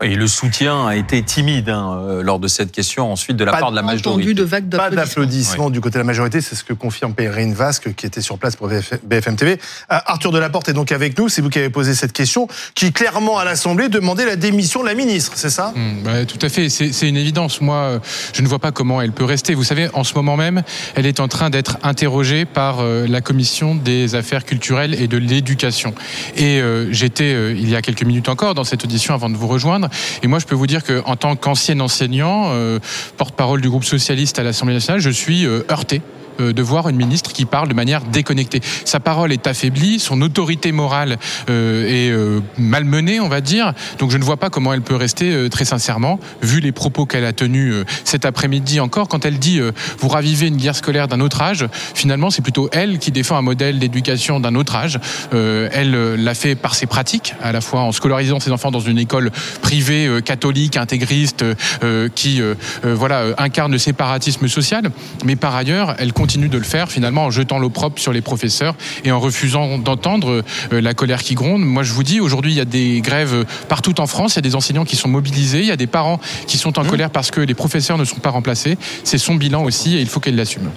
Et 0.04 0.14
le 0.16 0.28
soutien 0.28 0.86
a 0.86 0.96
été 0.96 1.24
timide 1.24 1.70
hein, 1.70 1.98
euh, 2.04 2.22
lors 2.22 2.38
de 2.38 2.48
cette 2.48 2.72
question 2.72 3.12
ensuite 3.12 3.36
de 3.36 3.44
la 3.44 3.52
Pas 3.52 3.58
part 3.62 3.72
de 3.72 3.76
la 3.76 3.82
majorité. 3.82 4.36
de 4.36 4.44
Pas 4.78 4.92
d'applaudissements. 4.92 5.72
du 5.72 5.82
côté 5.82 5.94
de 5.94 5.98
la 5.98 6.04
majorité, 6.04 6.40
c'est 6.40 6.54
ce 6.54 6.64
que 6.64 6.74
confirme 6.74 7.16
Perrine 7.16 7.56
Vasque 7.56 7.96
qui 7.96 8.06
était 8.06 8.22
sur 8.22 8.38
place 8.38 8.56
pour 8.56 8.70
BF- 8.70 9.00
BFM 9.04 9.36
TV. 9.36 9.54
Euh, 9.54 9.58
Arthur 10.06 10.32
Delaporte 10.32 10.70
est 10.70 10.74
donc 10.74 10.92
avec 10.92 11.18
nous, 11.18 11.30
c'est 11.30 11.42
vous 11.42 11.50
qui 11.50 11.58
avez 11.58 11.72
posé 11.72 11.96
cette 11.96 12.14
question, 12.14 12.48
qui 12.76 12.92
clairement 12.94 13.40
à 13.40 13.44
l'Assemblée 13.46 13.90
demandait 13.90 14.28
la 14.28 14.36
démission 14.36 14.84
de 14.84 14.86
la 14.88 14.94
ministre, 14.94 15.32
c'est 15.36 15.50
ça? 15.50 15.74
Bah, 16.04 16.26
tout 16.28 16.38
à 16.44 16.50
fait, 16.50 16.70
c'est 16.70 16.94
c'est 16.94 17.10
une 17.10 17.18
évidence. 17.18 17.60
Moi, 17.60 17.76
euh, 17.78 18.00
je 18.34 18.44
ne 18.44 18.48
vois 18.48 18.60
pas 18.60 18.72
comment 18.72 19.02
elle 19.02 19.14
peut 19.14 19.26
rester. 19.26 19.56
Vous 19.56 19.64
savez, 19.64 19.90
en 19.96 20.04
ce 20.04 20.14
moment 20.14 20.38
même, 20.38 20.62
elle 20.94 21.08
est 21.08 21.20
en 21.20 21.28
train 21.28 21.50
d'être 21.50 21.80
interrogée 21.82 22.46
par 22.46 22.82
euh, 22.82 23.08
la 23.08 23.22
commission 23.22 23.74
des 23.74 24.14
affaires 24.14 24.46
culturelles 24.46 24.94
et 25.02 25.08
de 25.08 25.18
l'éducation. 25.18 25.96
Et 26.36 26.62
euh, 26.62 26.88
j'étais 26.94 27.34
euh, 27.34 27.52
il 27.58 27.68
y 27.68 27.76
a 27.76 27.82
quelques 27.82 28.04
minutes 28.04 28.30
encore 28.30 28.54
dans 28.54 28.64
cette 28.64 28.84
audition 28.84 29.16
avant 29.16 29.32
de 29.32 29.36
vous 29.38 29.48
rejoindre. 29.48 29.87
Et 30.24 30.28
moi, 30.28 30.40
je 30.40 30.46
peux 30.46 30.56
vous 30.56 30.68
dire 30.68 30.84
que 30.84 31.02
en 31.06 31.16
tant 31.16 31.36
qu'ancien 31.36 31.80
enseignant, 31.80 32.52
euh, 32.52 32.80
porte-parole 33.18 33.62
du 33.62 33.70
groupe 33.70 33.86
socialiste 33.86 34.40
à 34.40 34.44
l'Assemblée 34.44 34.74
nationale, 34.74 35.02
je 35.02 35.10
suis 35.10 35.46
euh, 35.46 35.64
heurté 35.70 36.02
de 36.40 36.62
voir 36.62 36.90
une 36.90 36.98
ministre 36.98 37.34
qui 37.34 37.46
parle 37.46 37.68
de 37.68 37.74
manière 37.74 38.02
déconnectée. 38.02 38.62
Sa 38.86 39.00
parole 39.00 39.32
est 39.32 39.48
affaiblie, 39.48 40.00
son 40.00 40.22
autorité 40.22 40.72
morale 40.72 41.18
euh, 41.50 41.88
est 41.88 42.12
euh, 42.12 42.42
malmenée, 42.58 43.20
on 43.20 43.30
va 43.30 43.42
dire. 43.42 43.74
Donc 44.00 44.12
je 44.12 44.18
ne 44.18 44.24
vois 44.24 44.38
pas 44.38 44.50
comment 44.50 44.74
elle 44.74 44.82
peut 44.82 44.96
rester 44.96 45.32
euh, 45.32 45.50
très 45.50 45.66
sincèrement, 45.66 46.20
vu 46.42 46.60
les 46.60 46.72
propos 46.72 47.06
qu'elle 47.06 47.26
a 47.26 47.34
tenus 47.34 47.74
euh, 47.74 47.86
cet 48.04 48.26
après-midi 48.26 48.80
encore, 48.80 49.08
quand 49.08 49.26
elle 49.26 49.40
dit 49.40 49.60
euh, 49.60 49.72
vous 50.00 50.08
ravivez 50.08 50.48
une 50.48 50.58
guerre 50.58 50.76
scolaire 50.76 51.08
d'un 51.08 51.20
autre 51.20 51.42
âge. 51.42 51.68
Finalement, 51.94 52.30
c'est 52.30 52.42
plutôt 52.42 52.70
elle 52.72 53.00
qui 53.00 53.12
défend 53.12 53.38
un 53.38 53.42
modèle 53.42 53.80
d'éducation 53.80 54.40
d'un 54.40 54.56
autre 54.56 54.76
âge. 54.76 55.00
Euh, 55.34 55.70
elle 55.72 55.96
euh, 55.96 56.16
l'a 56.18 56.34
fait 56.34 56.56
par 56.56 56.76
ses 56.76 56.86
pratiques, 56.86 57.34
à 57.42 57.52
la 57.52 57.62
fois 57.62 57.82
en 57.82 57.92
scolarisant 57.92 58.40
ses 58.40 58.52
enfants 58.52 58.72
dans 58.72 58.80
une 58.80 59.00
école 59.00 59.32
privée 59.62 60.08
euh, 60.08 60.22
catholique, 60.22 60.78
intégriste, 60.78 61.44
euh, 61.84 62.10
qui 62.14 62.42
euh, 62.42 62.56
euh, 62.86 62.94
voilà 62.96 63.22
euh, 63.22 63.34
incarne 63.38 63.72
le 63.72 63.78
séparatisme 63.78 64.48
social. 64.48 64.90
Mais 65.26 65.36
par 65.36 65.56
ailleurs, 65.56 65.96
elle 66.00 66.14
continue 66.14 66.27
de 66.28 66.58
le 66.58 66.64
faire 66.64 66.92
finalement 66.92 67.26
en 67.26 67.32
jetant 67.32 67.58
l'opprobre 67.58 67.98
sur 67.98 68.12
les 68.12 68.22
professeurs 68.22 68.76
et 69.06 69.12
en 69.12 69.20
refusant 69.20 69.78
d'entendre 69.78 70.44
euh, 70.74 70.82
la 70.82 70.94
colère 70.94 71.24
qui 71.24 71.36
gronde. 71.36 71.62
Moi, 71.62 71.84
je 71.84 71.94
vous 71.94 72.04
dis, 72.04 72.20
aujourd'hui, 72.20 72.52
il 72.52 72.58
y 72.58 72.62
a 72.62 72.66
des 72.66 73.00
grèves 73.02 73.34
euh, 73.34 73.44
partout 73.70 74.00
en 74.02 74.08
France. 74.08 74.34
Il 74.34 74.38
y 74.38 74.40
a 74.40 74.42
des 74.42 74.56
enseignants 74.56 74.86
qui 74.86 74.98
sont 74.98 75.08
mobilisés. 75.08 75.60
Il 75.60 75.66
y 75.66 75.72
a 75.72 75.78
des 75.78 75.88
parents 75.88 76.20
qui 76.46 76.58
sont 76.58 76.78
en 76.78 76.84
colère 76.84 77.10
parce 77.10 77.32
que 77.32 77.40
les 77.40 77.54
professeurs 77.54 77.98
ne 77.98 78.06
sont 78.06 78.18
pas 78.18 78.30
remplacés. 78.30 78.78
C'est 79.04 79.18
son 79.18 79.36
bilan 79.36 79.64
aussi 79.64 79.96
et 79.96 80.02
il 80.02 80.08
faut 80.08 80.20
qu'elle 80.20 80.36
l'assume. 80.36 80.70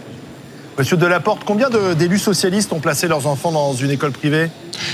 Monsieur 0.80 0.96
Delaporte, 0.96 1.42
combien 1.44 1.68
de- 1.68 1.92
d'élus 1.92 2.18
socialistes 2.18 2.72
ont 2.72 2.80
placé 2.80 3.06
leurs 3.06 3.26
enfants 3.26 3.52
dans 3.52 3.74
une 3.74 3.90
école 3.90 4.12
privée? 4.12 4.48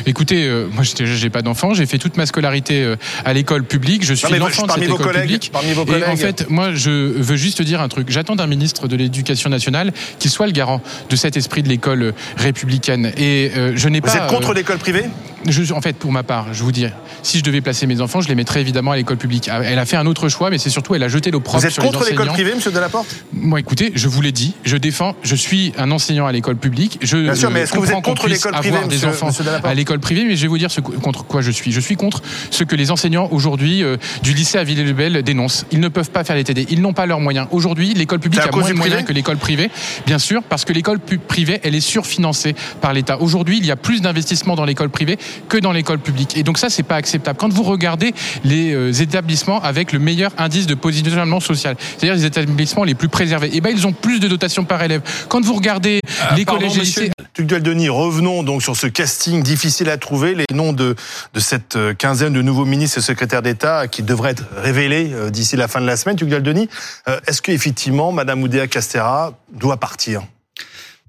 Écoutez, 0.05 0.45
euh, 0.45 0.66
moi, 0.73 0.83
j'étais- 0.83 1.07
j'ai 1.07 1.31
pas 1.31 1.43
d'enfant. 1.43 1.75
J'ai 1.75 1.87
fait 1.87 1.99
toute 1.99 2.16
ma 2.16 2.26
scolarité 2.26 2.83
euh, 2.83 2.97
à 3.25 3.33
l'école 3.33 3.62
publique. 3.62 4.05
Je 4.05 4.12
suis 4.14 4.26
l'enfant 4.37 4.62
de 4.62 4.66
parmi 4.66 4.83
cette 4.83 4.90
vos 4.90 4.97
école 4.97 5.07
collègues, 5.12 5.23
publique. 5.23 5.50
parmi 5.52 5.73
vos 5.75 5.83
Et 5.85 5.87
collègues. 5.87 6.05
en 6.09 6.16
fait, 6.16 6.50
moi, 6.50 6.75
je 6.75 6.90
veux 6.90 7.37
juste 7.37 7.62
dire 7.62 7.81
un 7.81 7.87
truc. 7.87 8.09
J'attends 8.11 8.35
d'un 8.35 8.49
ministre 8.49 8.88
de 8.88 8.97
l'Éducation 8.97 9.49
nationale 9.49 9.93
qu'il 10.19 10.28
soit 10.33 10.47
le 10.47 10.52
garant 10.52 10.81
de 11.09 11.14
cet 11.14 11.37
esprit 11.37 11.62
de 11.62 11.69
l'école 11.69 12.02
euh, 12.02 12.12
républicaine. 12.37 13.12
Et 13.16 13.52
euh, 13.57 13.71
je 13.76 13.88
n'ai 13.88 14.00
Vous 14.00 14.07
pas. 14.09 14.16
êtes 14.16 14.26
contre 14.26 14.55
l'école 14.55 14.78
privée? 14.78 15.05
Je, 15.49 15.73
en 15.73 15.81
fait, 15.81 15.97
pour 15.97 16.12
ma 16.12 16.23
part, 16.23 16.47
je 16.53 16.62
vous 16.62 16.73
dis, 16.73 16.87
si 17.23 17.38
je 17.38 17.45
devais 17.45 17.61
placer 17.61 17.87
mes 17.87 18.00
enfants, 18.00 18.21
je 18.21 18.29
les 18.29 18.35
mettrais 18.35 18.61
évidemment 18.61 18.91
à 18.93 18.97
l'école 18.97 19.17
publique. 19.17 19.49
Elle 19.49 19.79
a 19.79 19.87
fait 19.87 19.97
un 19.97 20.07
autre 20.07 20.29
choix, 20.29 20.50
mais 20.50 20.59
c'est 20.59 20.71
surtout, 20.71 20.95
elle 20.95 21.03
a 21.03 21.09
jeté 21.09 21.31
l'opprobre 21.31 21.61
Vous 21.61 21.67
êtes 21.67 21.73
sur 21.73 21.83
les 21.83 21.88
contre 21.88 22.00
l'école 22.05 22.29
enseignants. 22.29 22.33
privée, 22.35 22.55
monsieur 22.55 22.71
Delaporte? 22.71 23.07
Moi, 23.33 23.61
écoutez, 23.61 23.93
je 23.95 24.09
vous 24.09 24.21
l'ai 24.21 24.33
dit, 24.33 24.55
je 24.65 24.76
défends, 24.76 25.15
je 25.23 25.35
suis 25.35 25.73
un 25.79 25.91
enseignant 25.91 26.26
à 26.26 26.33
l'école 26.33 26.57
publique. 26.57 26.99
Je 27.03 27.17
Bien 27.19 27.35
sûr, 27.35 27.50
mais 27.50 27.61
est-ce 27.61 27.73
que 27.73 27.79
vous 27.79 27.91
êtes 27.91 28.03
contre 28.03 28.29
l'école 28.29 28.53
privée, 28.53 28.69
avoir 28.76 28.88
des 28.88 28.95
monsieur- 28.97 29.09
enfants 29.09 29.26
monsieur 29.29 29.45
à 29.65 29.75
l'école 29.75 30.00
privée, 30.00 30.25
mais 30.25 30.37
je 30.37 30.43
vais 30.43 30.49
vous 30.49 30.59
dire 30.59 30.71
ce 30.71 30.81
que- 30.81 30.91
contre 30.93 31.25
quoi 31.25 31.41
je 31.43 31.50
suis. 31.50 31.73
Je 31.73 31.81
suis 31.81 31.97
contre 31.97 32.23
ce 32.50 32.65
que 32.65 32.76
les 32.76 32.91
enseignants 32.91 33.29
aujourd'hui 33.31 33.83
euh, 33.83 33.97
du 34.23 34.33
lycée 34.35 34.59
à 34.59 34.65
Villers-le-Bel 34.65 35.23
dénoncent. 35.23 35.67
Ils 35.71 35.81
ne 35.81 35.88
peuvent 35.88 36.11
pas 36.11 36.25
faire 36.25 36.37
les 36.37 36.45
TD, 36.45 36.67
ils 36.71 36.81
n'ont 36.81 36.93
pas 36.93 37.07
leurs 37.07 37.21
moyens. 37.21 37.47
Aujourd'hui, 37.50 37.95
l'école 37.95 38.19
publique 38.21 38.41
a 38.41 38.50
moins 38.50 38.69
de 38.69 38.75
moyens 38.75 39.05
que 39.05 39.12
l'école 39.12 39.37
privée, 39.37 39.71
bien 40.07 40.19
sûr, 40.19 40.43
parce 40.43 40.65
que 40.65 40.73
l'école 40.73 40.99
privée, 40.99 41.61
elle 41.62 41.75
est 41.75 41.81
surfinancée 41.81 42.55
par 42.81 42.93
l'État. 42.93 43.21
Aujourd'hui, 43.21 43.59
il 43.59 43.67
y 43.67 43.71
a 43.71 43.76
plus 43.76 44.00
d'investissements 44.03 44.55
dans 44.57 44.65
l'école 44.65 44.88
privée 44.91 45.19
que 45.49 45.59
dans 45.59 45.73
l'école 45.73 45.99
publique. 45.99 46.37
Et 46.37 46.43
donc 46.43 46.59
ça, 46.59 46.71
c'est 46.71 46.83
pas 46.83 46.97
acceptable. 46.97 47.38
Quand 47.38 47.52
vous 47.52 47.62
regardez 47.62 48.14
les 48.45 48.73
euh, 48.73 48.93
établissements 48.93 49.62
avec 49.62 49.93
le 49.93 49.99
meilleur 49.99 50.33
indice 50.38 50.66
de 50.66 50.75
positionnement 50.75 51.40
social, 51.40 51.76
c'est-à-dire 51.78 52.14
les 52.14 52.25
établissements 52.25 52.85
les 52.85 52.95
plus 52.95 53.09
préservés, 53.09 53.50
eh 53.52 53.61
ben 53.61 53.71
ils 53.75 53.87
ont 53.87 53.93
plus 53.93 54.21
de 54.21 54.28
dotations 54.28 54.64
par 54.64 54.83
élève. 54.83 55.02
Quand 55.28 55.45
vous 55.45 55.55
regardez 55.55 56.00
les 56.37 56.45
pardon, 56.45 56.61
collèges 56.61 56.78
et 56.78 56.81
lycées, 56.81 57.11
Tugdual 57.35 57.62
Denis, 57.62 57.88
revenons 57.88 58.43
donc 58.43 58.62
sur 58.62 58.76
ce 58.76 58.87
casting 58.87 59.43
difficile 59.43 59.90
à 59.90 59.99
trouver, 59.99 60.35
les 60.35 60.47
noms 60.55 60.73
de, 60.73 60.95
de 61.35 61.40
cette 61.40 61.76
euh, 61.76 61.95
quinzaine 61.95 62.33
de 62.33 62.43
nouveaux 62.43 62.64
ministres 62.64 62.99
et 62.99 63.02
secrétaires 63.02 63.43
d'État 63.43 63.88
qui 63.88 64.02
devraient 64.02 64.31
être 64.31 64.45
révélés 64.57 65.11
euh, 65.12 65.31
d'ici 65.31 65.57
la 65.57 65.69
fin 65.69 65.81
de 65.81 65.87
la 65.87 65.97
semaine. 65.97 66.16
Tugdual 66.16 66.43
Denis, 66.43 66.69
est-ce 67.26 67.43
qu'effectivement, 67.43 68.12
Madame 68.12 68.43
Oudéa 68.43 68.66
Castera 68.66 69.35
doit 69.52 69.76
partir? 69.76 70.23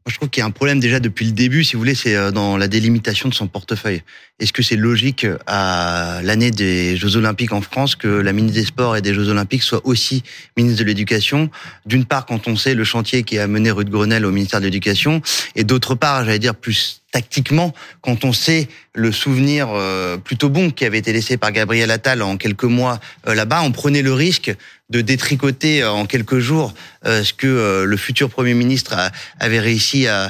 Je 0.08 0.16
trouve 0.16 0.30
qu'il 0.30 0.42
y 0.42 0.44
a 0.44 0.46
un 0.46 0.52
problème 0.52 0.80
déjà 0.80 1.00
depuis 1.00 1.26
le 1.26 1.32
début, 1.32 1.64
si 1.64 1.74
vous 1.74 1.80
voulez, 1.80 1.96
c'est 1.96 2.16
euh, 2.16 2.32
dans 2.32 2.58
la 2.58 2.68
délimitation 2.68 3.30
de 3.30 3.34
son 3.34 3.48
portefeuille. 3.48 4.02
Est-ce 4.40 4.54
que 4.54 4.64
c'est 4.64 4.76
logique 4.76 5.26
euh, 5.26 5.38
à 5.48 6.22
l'année 6.24 6.52
des 6.52 6.96
Jeux 6.96 7.18
Olympiques 7.18 7.52
en 7.52 7.62
France 7.62 7.96
que 7.96 8.08
la 8.08 8.34
ministre 8.34 8.60
des 8.60 8.66
Sports 8.66 8.96
et 8.96 9.02
des 9.02 9.14
Jeux 9.14 9.30
Olympiques 9.30 9.64
soit 9.64 9.86
aussi 9.86 10.24
ministre 10.56 10.80
de 10.80 10.88
l'Éducation? 10.88 11.50
D'une 11.86 12.06
part, 12.06 12.26
quand 12.26 12.48
on 12.48 12.56
sait 12.56 12.74
le 12.74 12.84
chantier 12.84 13.24
qui 13.24 13.38
a 13.38 13.48
mené 13.48 13.72
Ruth 13.72 13.90
Grenelle 13.90 14.26
au 14.26 14.32
ministère 14.32 14.60
de 14.60 14.66
l'Éducation, 14.66 15.22
et 15.56 15.64
d'autre 15.64 15.96
part, 15.96 16.24
j'allais 16.24 16.40
dire 16.40 16.56
plus 16.56 17.02
tactiquement, 17.12 17.74
quand 18.02 18.26
on 18.26 18.34
sait 18.34 18.68
le 18.98 19.12
souvenir 19.12 19.70
euh, 19.72 20.18
plutôt 20.18 20.50
bon 20.50 20.72
qui 20.72 20.84
avait 20.84 20.98
été 20.98 21.14
laissé 21.14 21.38
par 21.38 21.52
Gabriel 21.52 21.92
Attal 21.92 22.22
en 22.22 22.36
quelques 22.36 22.64
mois 22.64 23.00
euh, 23.28 23.36
là-bas, 23.36 23.62
on 23.64 23.72
prenait 23.72 24.02
le 24.02 24.12
risque 24.12 24.54
de 24.90 25.02
détricoter 25.02 25.84
euh, 25.84 25.92
en 25.92 26.06
quelques 26.06 26.40
jours 26.40 26.74
ce 27.06 27.32
que 27.32 27.86
le 27.86 27.96
futur 27.96 28.30
Premier 28.30 28.54
ministre 28.54 28.94
avait 29.40 29.62
réussi 29.62 30.08
à, 30.08 30.30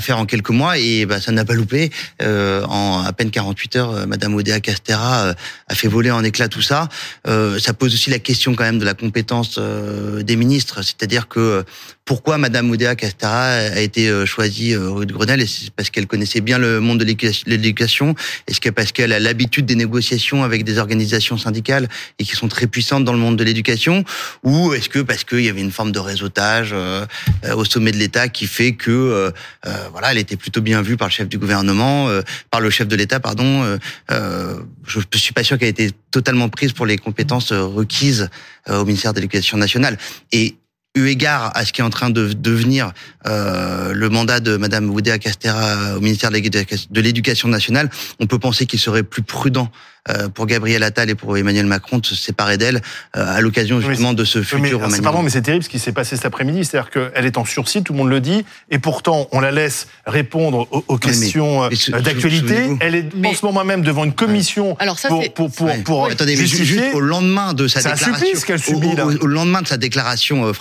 faire 0.00 0.18
en 0.18 0.26
quelques 0.26 0.50
mois, 0.50 0.76
et 0.76 1.06
bah, 1.06 1.20
ça 1.20 1.30
n'a 1.30 1.44
pas 1.44 1.54
loupé. 1.54 1.92
En 2.20 3.04
à 3.06 3.12
peine 3.12 3.30
48 3.30 3.76
heures, 3.76 4.06
Madame 4.08 4.34
Odea 4.34 4.58
Castera 4.58 5.32
a 5.68 5.74
fait 5.76 5.86
voler 5.86 6.10
en 6.10 6.24
éclats 6.24 6.48
tout 6.48 6.62
ça. 6.62 6.88
Ça 7.24 7.72
pose 7.72 7.94
aussi 7.94 8.10
la 8.10 8.18
question 8.18 8.56
quand 8.56 8.64
même 8.64 8.80
de 8.80 8.84
la 8.84 8.94
compétence 8.94 9.60
des 9.60 10.34
ministres, 10.34 10.82
c'est-à-dire 10.82 11.28
que 11.28 11.64
pourquoi 12.04 12.36
Madame 12.36 12.68
Oudéa 12.70 12.96
Castara 12.96 13.50
a 13.50 13.80
été 13.80 14.26
choisie 14.26 14.74
rue 14.74 15.06
de 15.06 15.12
Grenelle? 15.12 15.42
Est-ce 15.42 15.70
parce 15.70 15.90
qu'elle 15.90 16.07
connaissait 16.08 16.40
bien 16.40 16.58
le 16.58 16.80
monde 16.80 16.98
de 16.98 17.04
l'éducation- 17.46 18.14
Est-ce 18.48 18.60
que 18.60 18.70
parce 18.70 18.90
qu'elle 18.92 19.12
a 19.12 19.20
l'habitude 19.20 19.66
des 19.66 19.76
négociations 19.76 20.42
avec 20.42 20.64
des 20.64 20.78
organisations 20.78 21.38
syndicales 21.38 21.88
et 22.18 22.24
qui 22.24 22.34
sont 22.34 22.48
très 22.48 22.66
puissantes 22.66 23.04
dans 23.04 23.12
le 23.12 23.18
monde 23.18 23.36
de 23.36 23.44
l'éducation? 23.44 24.04
Ou 24.42 24.72
est-ce 24.74 24.88
que 24.88 25.00
parce 25.00 25.22
qu'il 25.24 25.42
y 25.42 25.48
avait 25.48 25.60
une 25.60 25.70
forme 25.70 25.92
de 25.92 25.98
réseautage 26.00 26.70
euh, 26.72 27.06
euh, 27.44 27.54
au 27.54 27.64
sommet 27.64 27.92
de 27.92 27.98
l'État 27.98 28.28
qui 28.28 28.46
fait 28.46 28.72
que 28.72 28.90
euh, 28.90 29.30
euh, 29.66 29.88
voilà, 29.92 30.10
elle 30.12 30.18
était 30.18 30.36
plutôt 30.36 30.60
bien 30.62 30.82
vue 30.82 30.96
par 30.96 31.08
le 31.08 31.12
chef 31.12 31.28
du 31.28 31.38
gouvernement, 31.38 32.08
euh, 32.08 32.22
par 32.50 32.60
le 32.60 32.70
chef 32.70 32.88
de 32.88 32.96
l'État, 32.96 33.20
pardon. 33.20 33.78
je 34.08 34.98
ne 34.98 35.18
suis 35.18 35.34
pas 35.34 35.44
sûr 35.44 35.58
qu'elle 35.58 35.68
ait 35.68 35.70
été 35.70 35.90
totalement 36.10 36.48
prise 36.48 36.72
pour 36.72 36.86
les 36.86 36.96
compétences 36.96 37.52
requises 37.52 38.28
au 38.68 38.84
ministère 38.84 39.12
de 39.12 39.20
l'Éducation 39.20 39.56
nationale. 39.58 39.98
Et 40.32 40.56
eu 40.98 41.08
égard 41.08 41.50
à 41.54 41.64
ce 41.64 41.72
qui 41.72 41.80
est 41.80 41.84
en 41.84 41.90
train 41.90 42.10
de 42.10 42.32
devenir 42.32 42.92
euh, 43.26 43.92
le 43.94 44.08
mandat 44.08 44.40
de 44.40 44.56
Madame 44.56 44.90
Oudéa 44.90 45.18
Castera 45.18 45.96
au 45.96 46.00
ministère 46.00 46.30
de 46.30 47.00
l'Éducation- 47.00 47.48
nationale, 47.48 47.88
on 48.20 48.26
peut 48.26 48.38
penser 48.38 48.66
qu'il 48.66 48.78
serait 48.78 49.02
plus 49.02 49.22
prudent 49.22 49.70
euh, 50.10 50.28
pour 50.28 50.46
Gabriel 50.46 50.82
Attal 50.82 51.10
et 51.10 51.14
pour 51.14 51.36
Emmanuel 51.36 51.66
Macron 51.66 51.98
de 51.98 52.06
se 52.06 52.14
séparer 52.14 52.56
d'elle 52.56 52.80
euh, 53.16 53.36
à 53.36 53.40
l'occasion 53.42 53.80
justement 53.80 54.14
de 54.14 54.24
ce 54.24 54.42
futur 54.42 54.66
c'est 54.66 54.74
remaniement. 54.74 55.02
pardon, 55.02 55.22
mais 55.22 55.28
c'est 55.30 55.42
terrible 55.42 55.62
ce 55.64 55.68
qui 55.68 55.78
s'est 55.78 55.92
passé 55.92 56.16
cet 56.16 56.24
après-midi. 56.24 56.64
C'est-à-dire 56.64 56.90
qu'elle 56.90 57.26
est 57.26 57.36
en 57.36 57.44
sursis, 57.44 57.82
tout 57.82 57.92
le 57.92 57.98
monde 57.98 58.08
le 58.08 58.20
dit, 58.20 58.44
et 58.70 58.78
pourtant 58.78 59.28
on 59.32 59.40
la 59.40 59.50
laisse 59.50 59.86
répondre 60.06 60.66
aux, 60.88 60.96
questions 60.98 61.68
d'actualité. 62.02 62.70
Elle 62.80 62.94
est 62.94 63.14
Mais- 63.14 63.28
en 63.28 63.34
ce 63.34 63.44
moment 63.44 63.64
même 63.64 63.82
devant 63.82 64.04
une 64.04 64.14
commission 64.14 64.76
Alors 64.78 64.98
ça, 64.98 65.08
pour, 65.08 65.22
c'est- 65.22 65.34
pour, 65.34 65.50
pour, 65.50 65.66
Ouais. 65.66 65.78
pour 65.82 66.06
Attendez, 66.06 66.36
mais 66.36 66.46
juste 66.46 66.94
au 66.94 67.00
lendemain 67.00 67.52
de 67.52 67.68
sa 67.68 67.80
C'est 67.80 67.88
un 67.88 67.94
déclaration, 67.94 68.26
supplice 68.26 68.44
qu'elle 68.44 68.60
subit, 68.60 68.86
au, 68.88 68.96
là. 68.96 69.06
au- 69.06 69.24
au 69.24 69.26
lendemain 69.26 69.60
de 69.62 69.68
sa 69.68 69.76
déclaration 69.76 70.46
euh, 70.46 70.52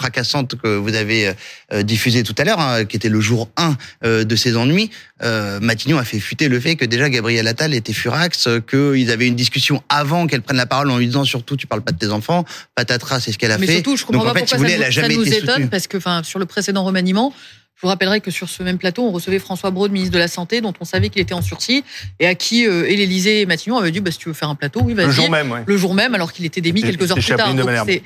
que 0.61 0.75
vous 0.77 0.93
avez 0.95 1.33
euh, 1.73 1.83
diffusée 1.83 2.23
tout 2.23 2.35
à 2.37 2.43
l'heure, 2.43 2.59
hein, 2.59 2.85
qui 2.85 2.95
était 2.95 3.09
le 3.09 3.21
jour 3.21 3.49
1 3.57 3.75
euh, 4.05 4.23
de 4.23 4.35
ses 4.35 4.55
ennuis, 4.57 4.89
euh, 5.23 5.59
Matignon 5.59 5.97
a 5.97 6.03
fait 6.03 6.19
fuiter 6.19 6.47
le 6.47 6.59
fait 6.59 6.75
que 6.75 6.85
déjà 6.85 7.09
Gabriel 7.09 7.47
Attal 7.47 7.73
était 7.73 7.93
furax, 7.93 8.47
euh, 8.47 8.59
qu'ils 8.59 9.09
avaient 9.11 9.27
une 9.27 9.35
discussion 9.35 9.81
avant 9.89 10.27
qu'elle 10.27 10.41
prenne 10.41 10.57
la 10.57 10.65
parole 10.65 10.91
en 10.91 10.97
lui 10.97 11.07
disant 11.07 11.23
surtout 11.23 11.57
tu 11.57 11.65
parles 11.67 11.81
pas 11.81 11.91
de 11.91 11.97
tes 11.97 12.09
enfants. 12.11 12.45
Patatras, 12.75 13.21
c'est 13.21 13.31
ce 13.31 13.37
qu'elle 13.37 13.51
a 13.51 13.57
Mais 13.57 13.65
fait. 13.67 13.73
surtout, 13.75 13.97
je 13.97 14.05
comprends 14.05 14.23
Donc 14.23 14.31
en 14.31 14.33
pas 14.33 14.39
fait, 14.41 14.45
si 14.47 14.53
pourquoi 14.55 14.67
vous 14.69 14.73
voulez, 14.75 14.91
ça, 14.93 14.99
elle 15.01 15.05
a 15.05 15.07
nous, 15.07 15.13
ça 15.13 15.17
nous 15.17 15.27
été 15.27 15.37
étonne, 15.37 15.49
soutenue. 15.55 15.67
parce 15.69 15.87
que 15.87 15.97
enfin, 15.97 16.21
sur 16.23 16.39
le 16.39 16.45
précédent 16.45 16.83
remaniement, 16.83 17.33
je 17.77 17.81
vous 17.83 17.89
rappellerai 17.89 18.21
que 18.21 18.31
sur 18.31 18.49
ce 18.49 18.63
même 18.63 18.79
plateau, 18.79 19.03
on 19.03 19.11
recevait 19.11 19.37
François 19.37 19.69
Braun, 19.69 19.89
ministre 19.91 20.13
de 20.13 20.19
la 20.19 20.27
Santé, 20.27 20.61
dont 20.61 20.73
on 20.79 20.85
savait 20.85 21.09
qu'il 21.09 21.21
était 21.21 21.35
en 21.35 21.43
sursis, 21.43 21.83
et 22.19 22.25
à 22.25 22.33
qui 22.33 22.65
euh, 22.65 22.89
et 22.89 22.95
l'Élysée 22.95 23.41
et 23.41 23.45
Matignon 23.45 23.77
avaient 23.77 23.91
dit 23.91 23.99
bah, 23.99 24.09
si 24.09 24.17
tu 24.17 24.29
veux 24.29 24.33
faire 24.33 24.49
un 24.49 24.55
plateau, 24.55 24.81
oui, 24.83 24.95
vas-y. 24.95 25.05
Le 25.05 25.11
jour 25.11 25.29
même, 25.29 25.51
ouais. 25.51 25.61
Le 25.65 25.77
jour 25.77 25.93
même, 25.93 26.15
alors 26.15 26.33
qu'il 26.33 26.43
était 26.45 26.59
démis 26.61 26.81
quelques 26.81 27.11
heures 27.11 27.17
plus 27.17 27.35
tard. 27.35 27.49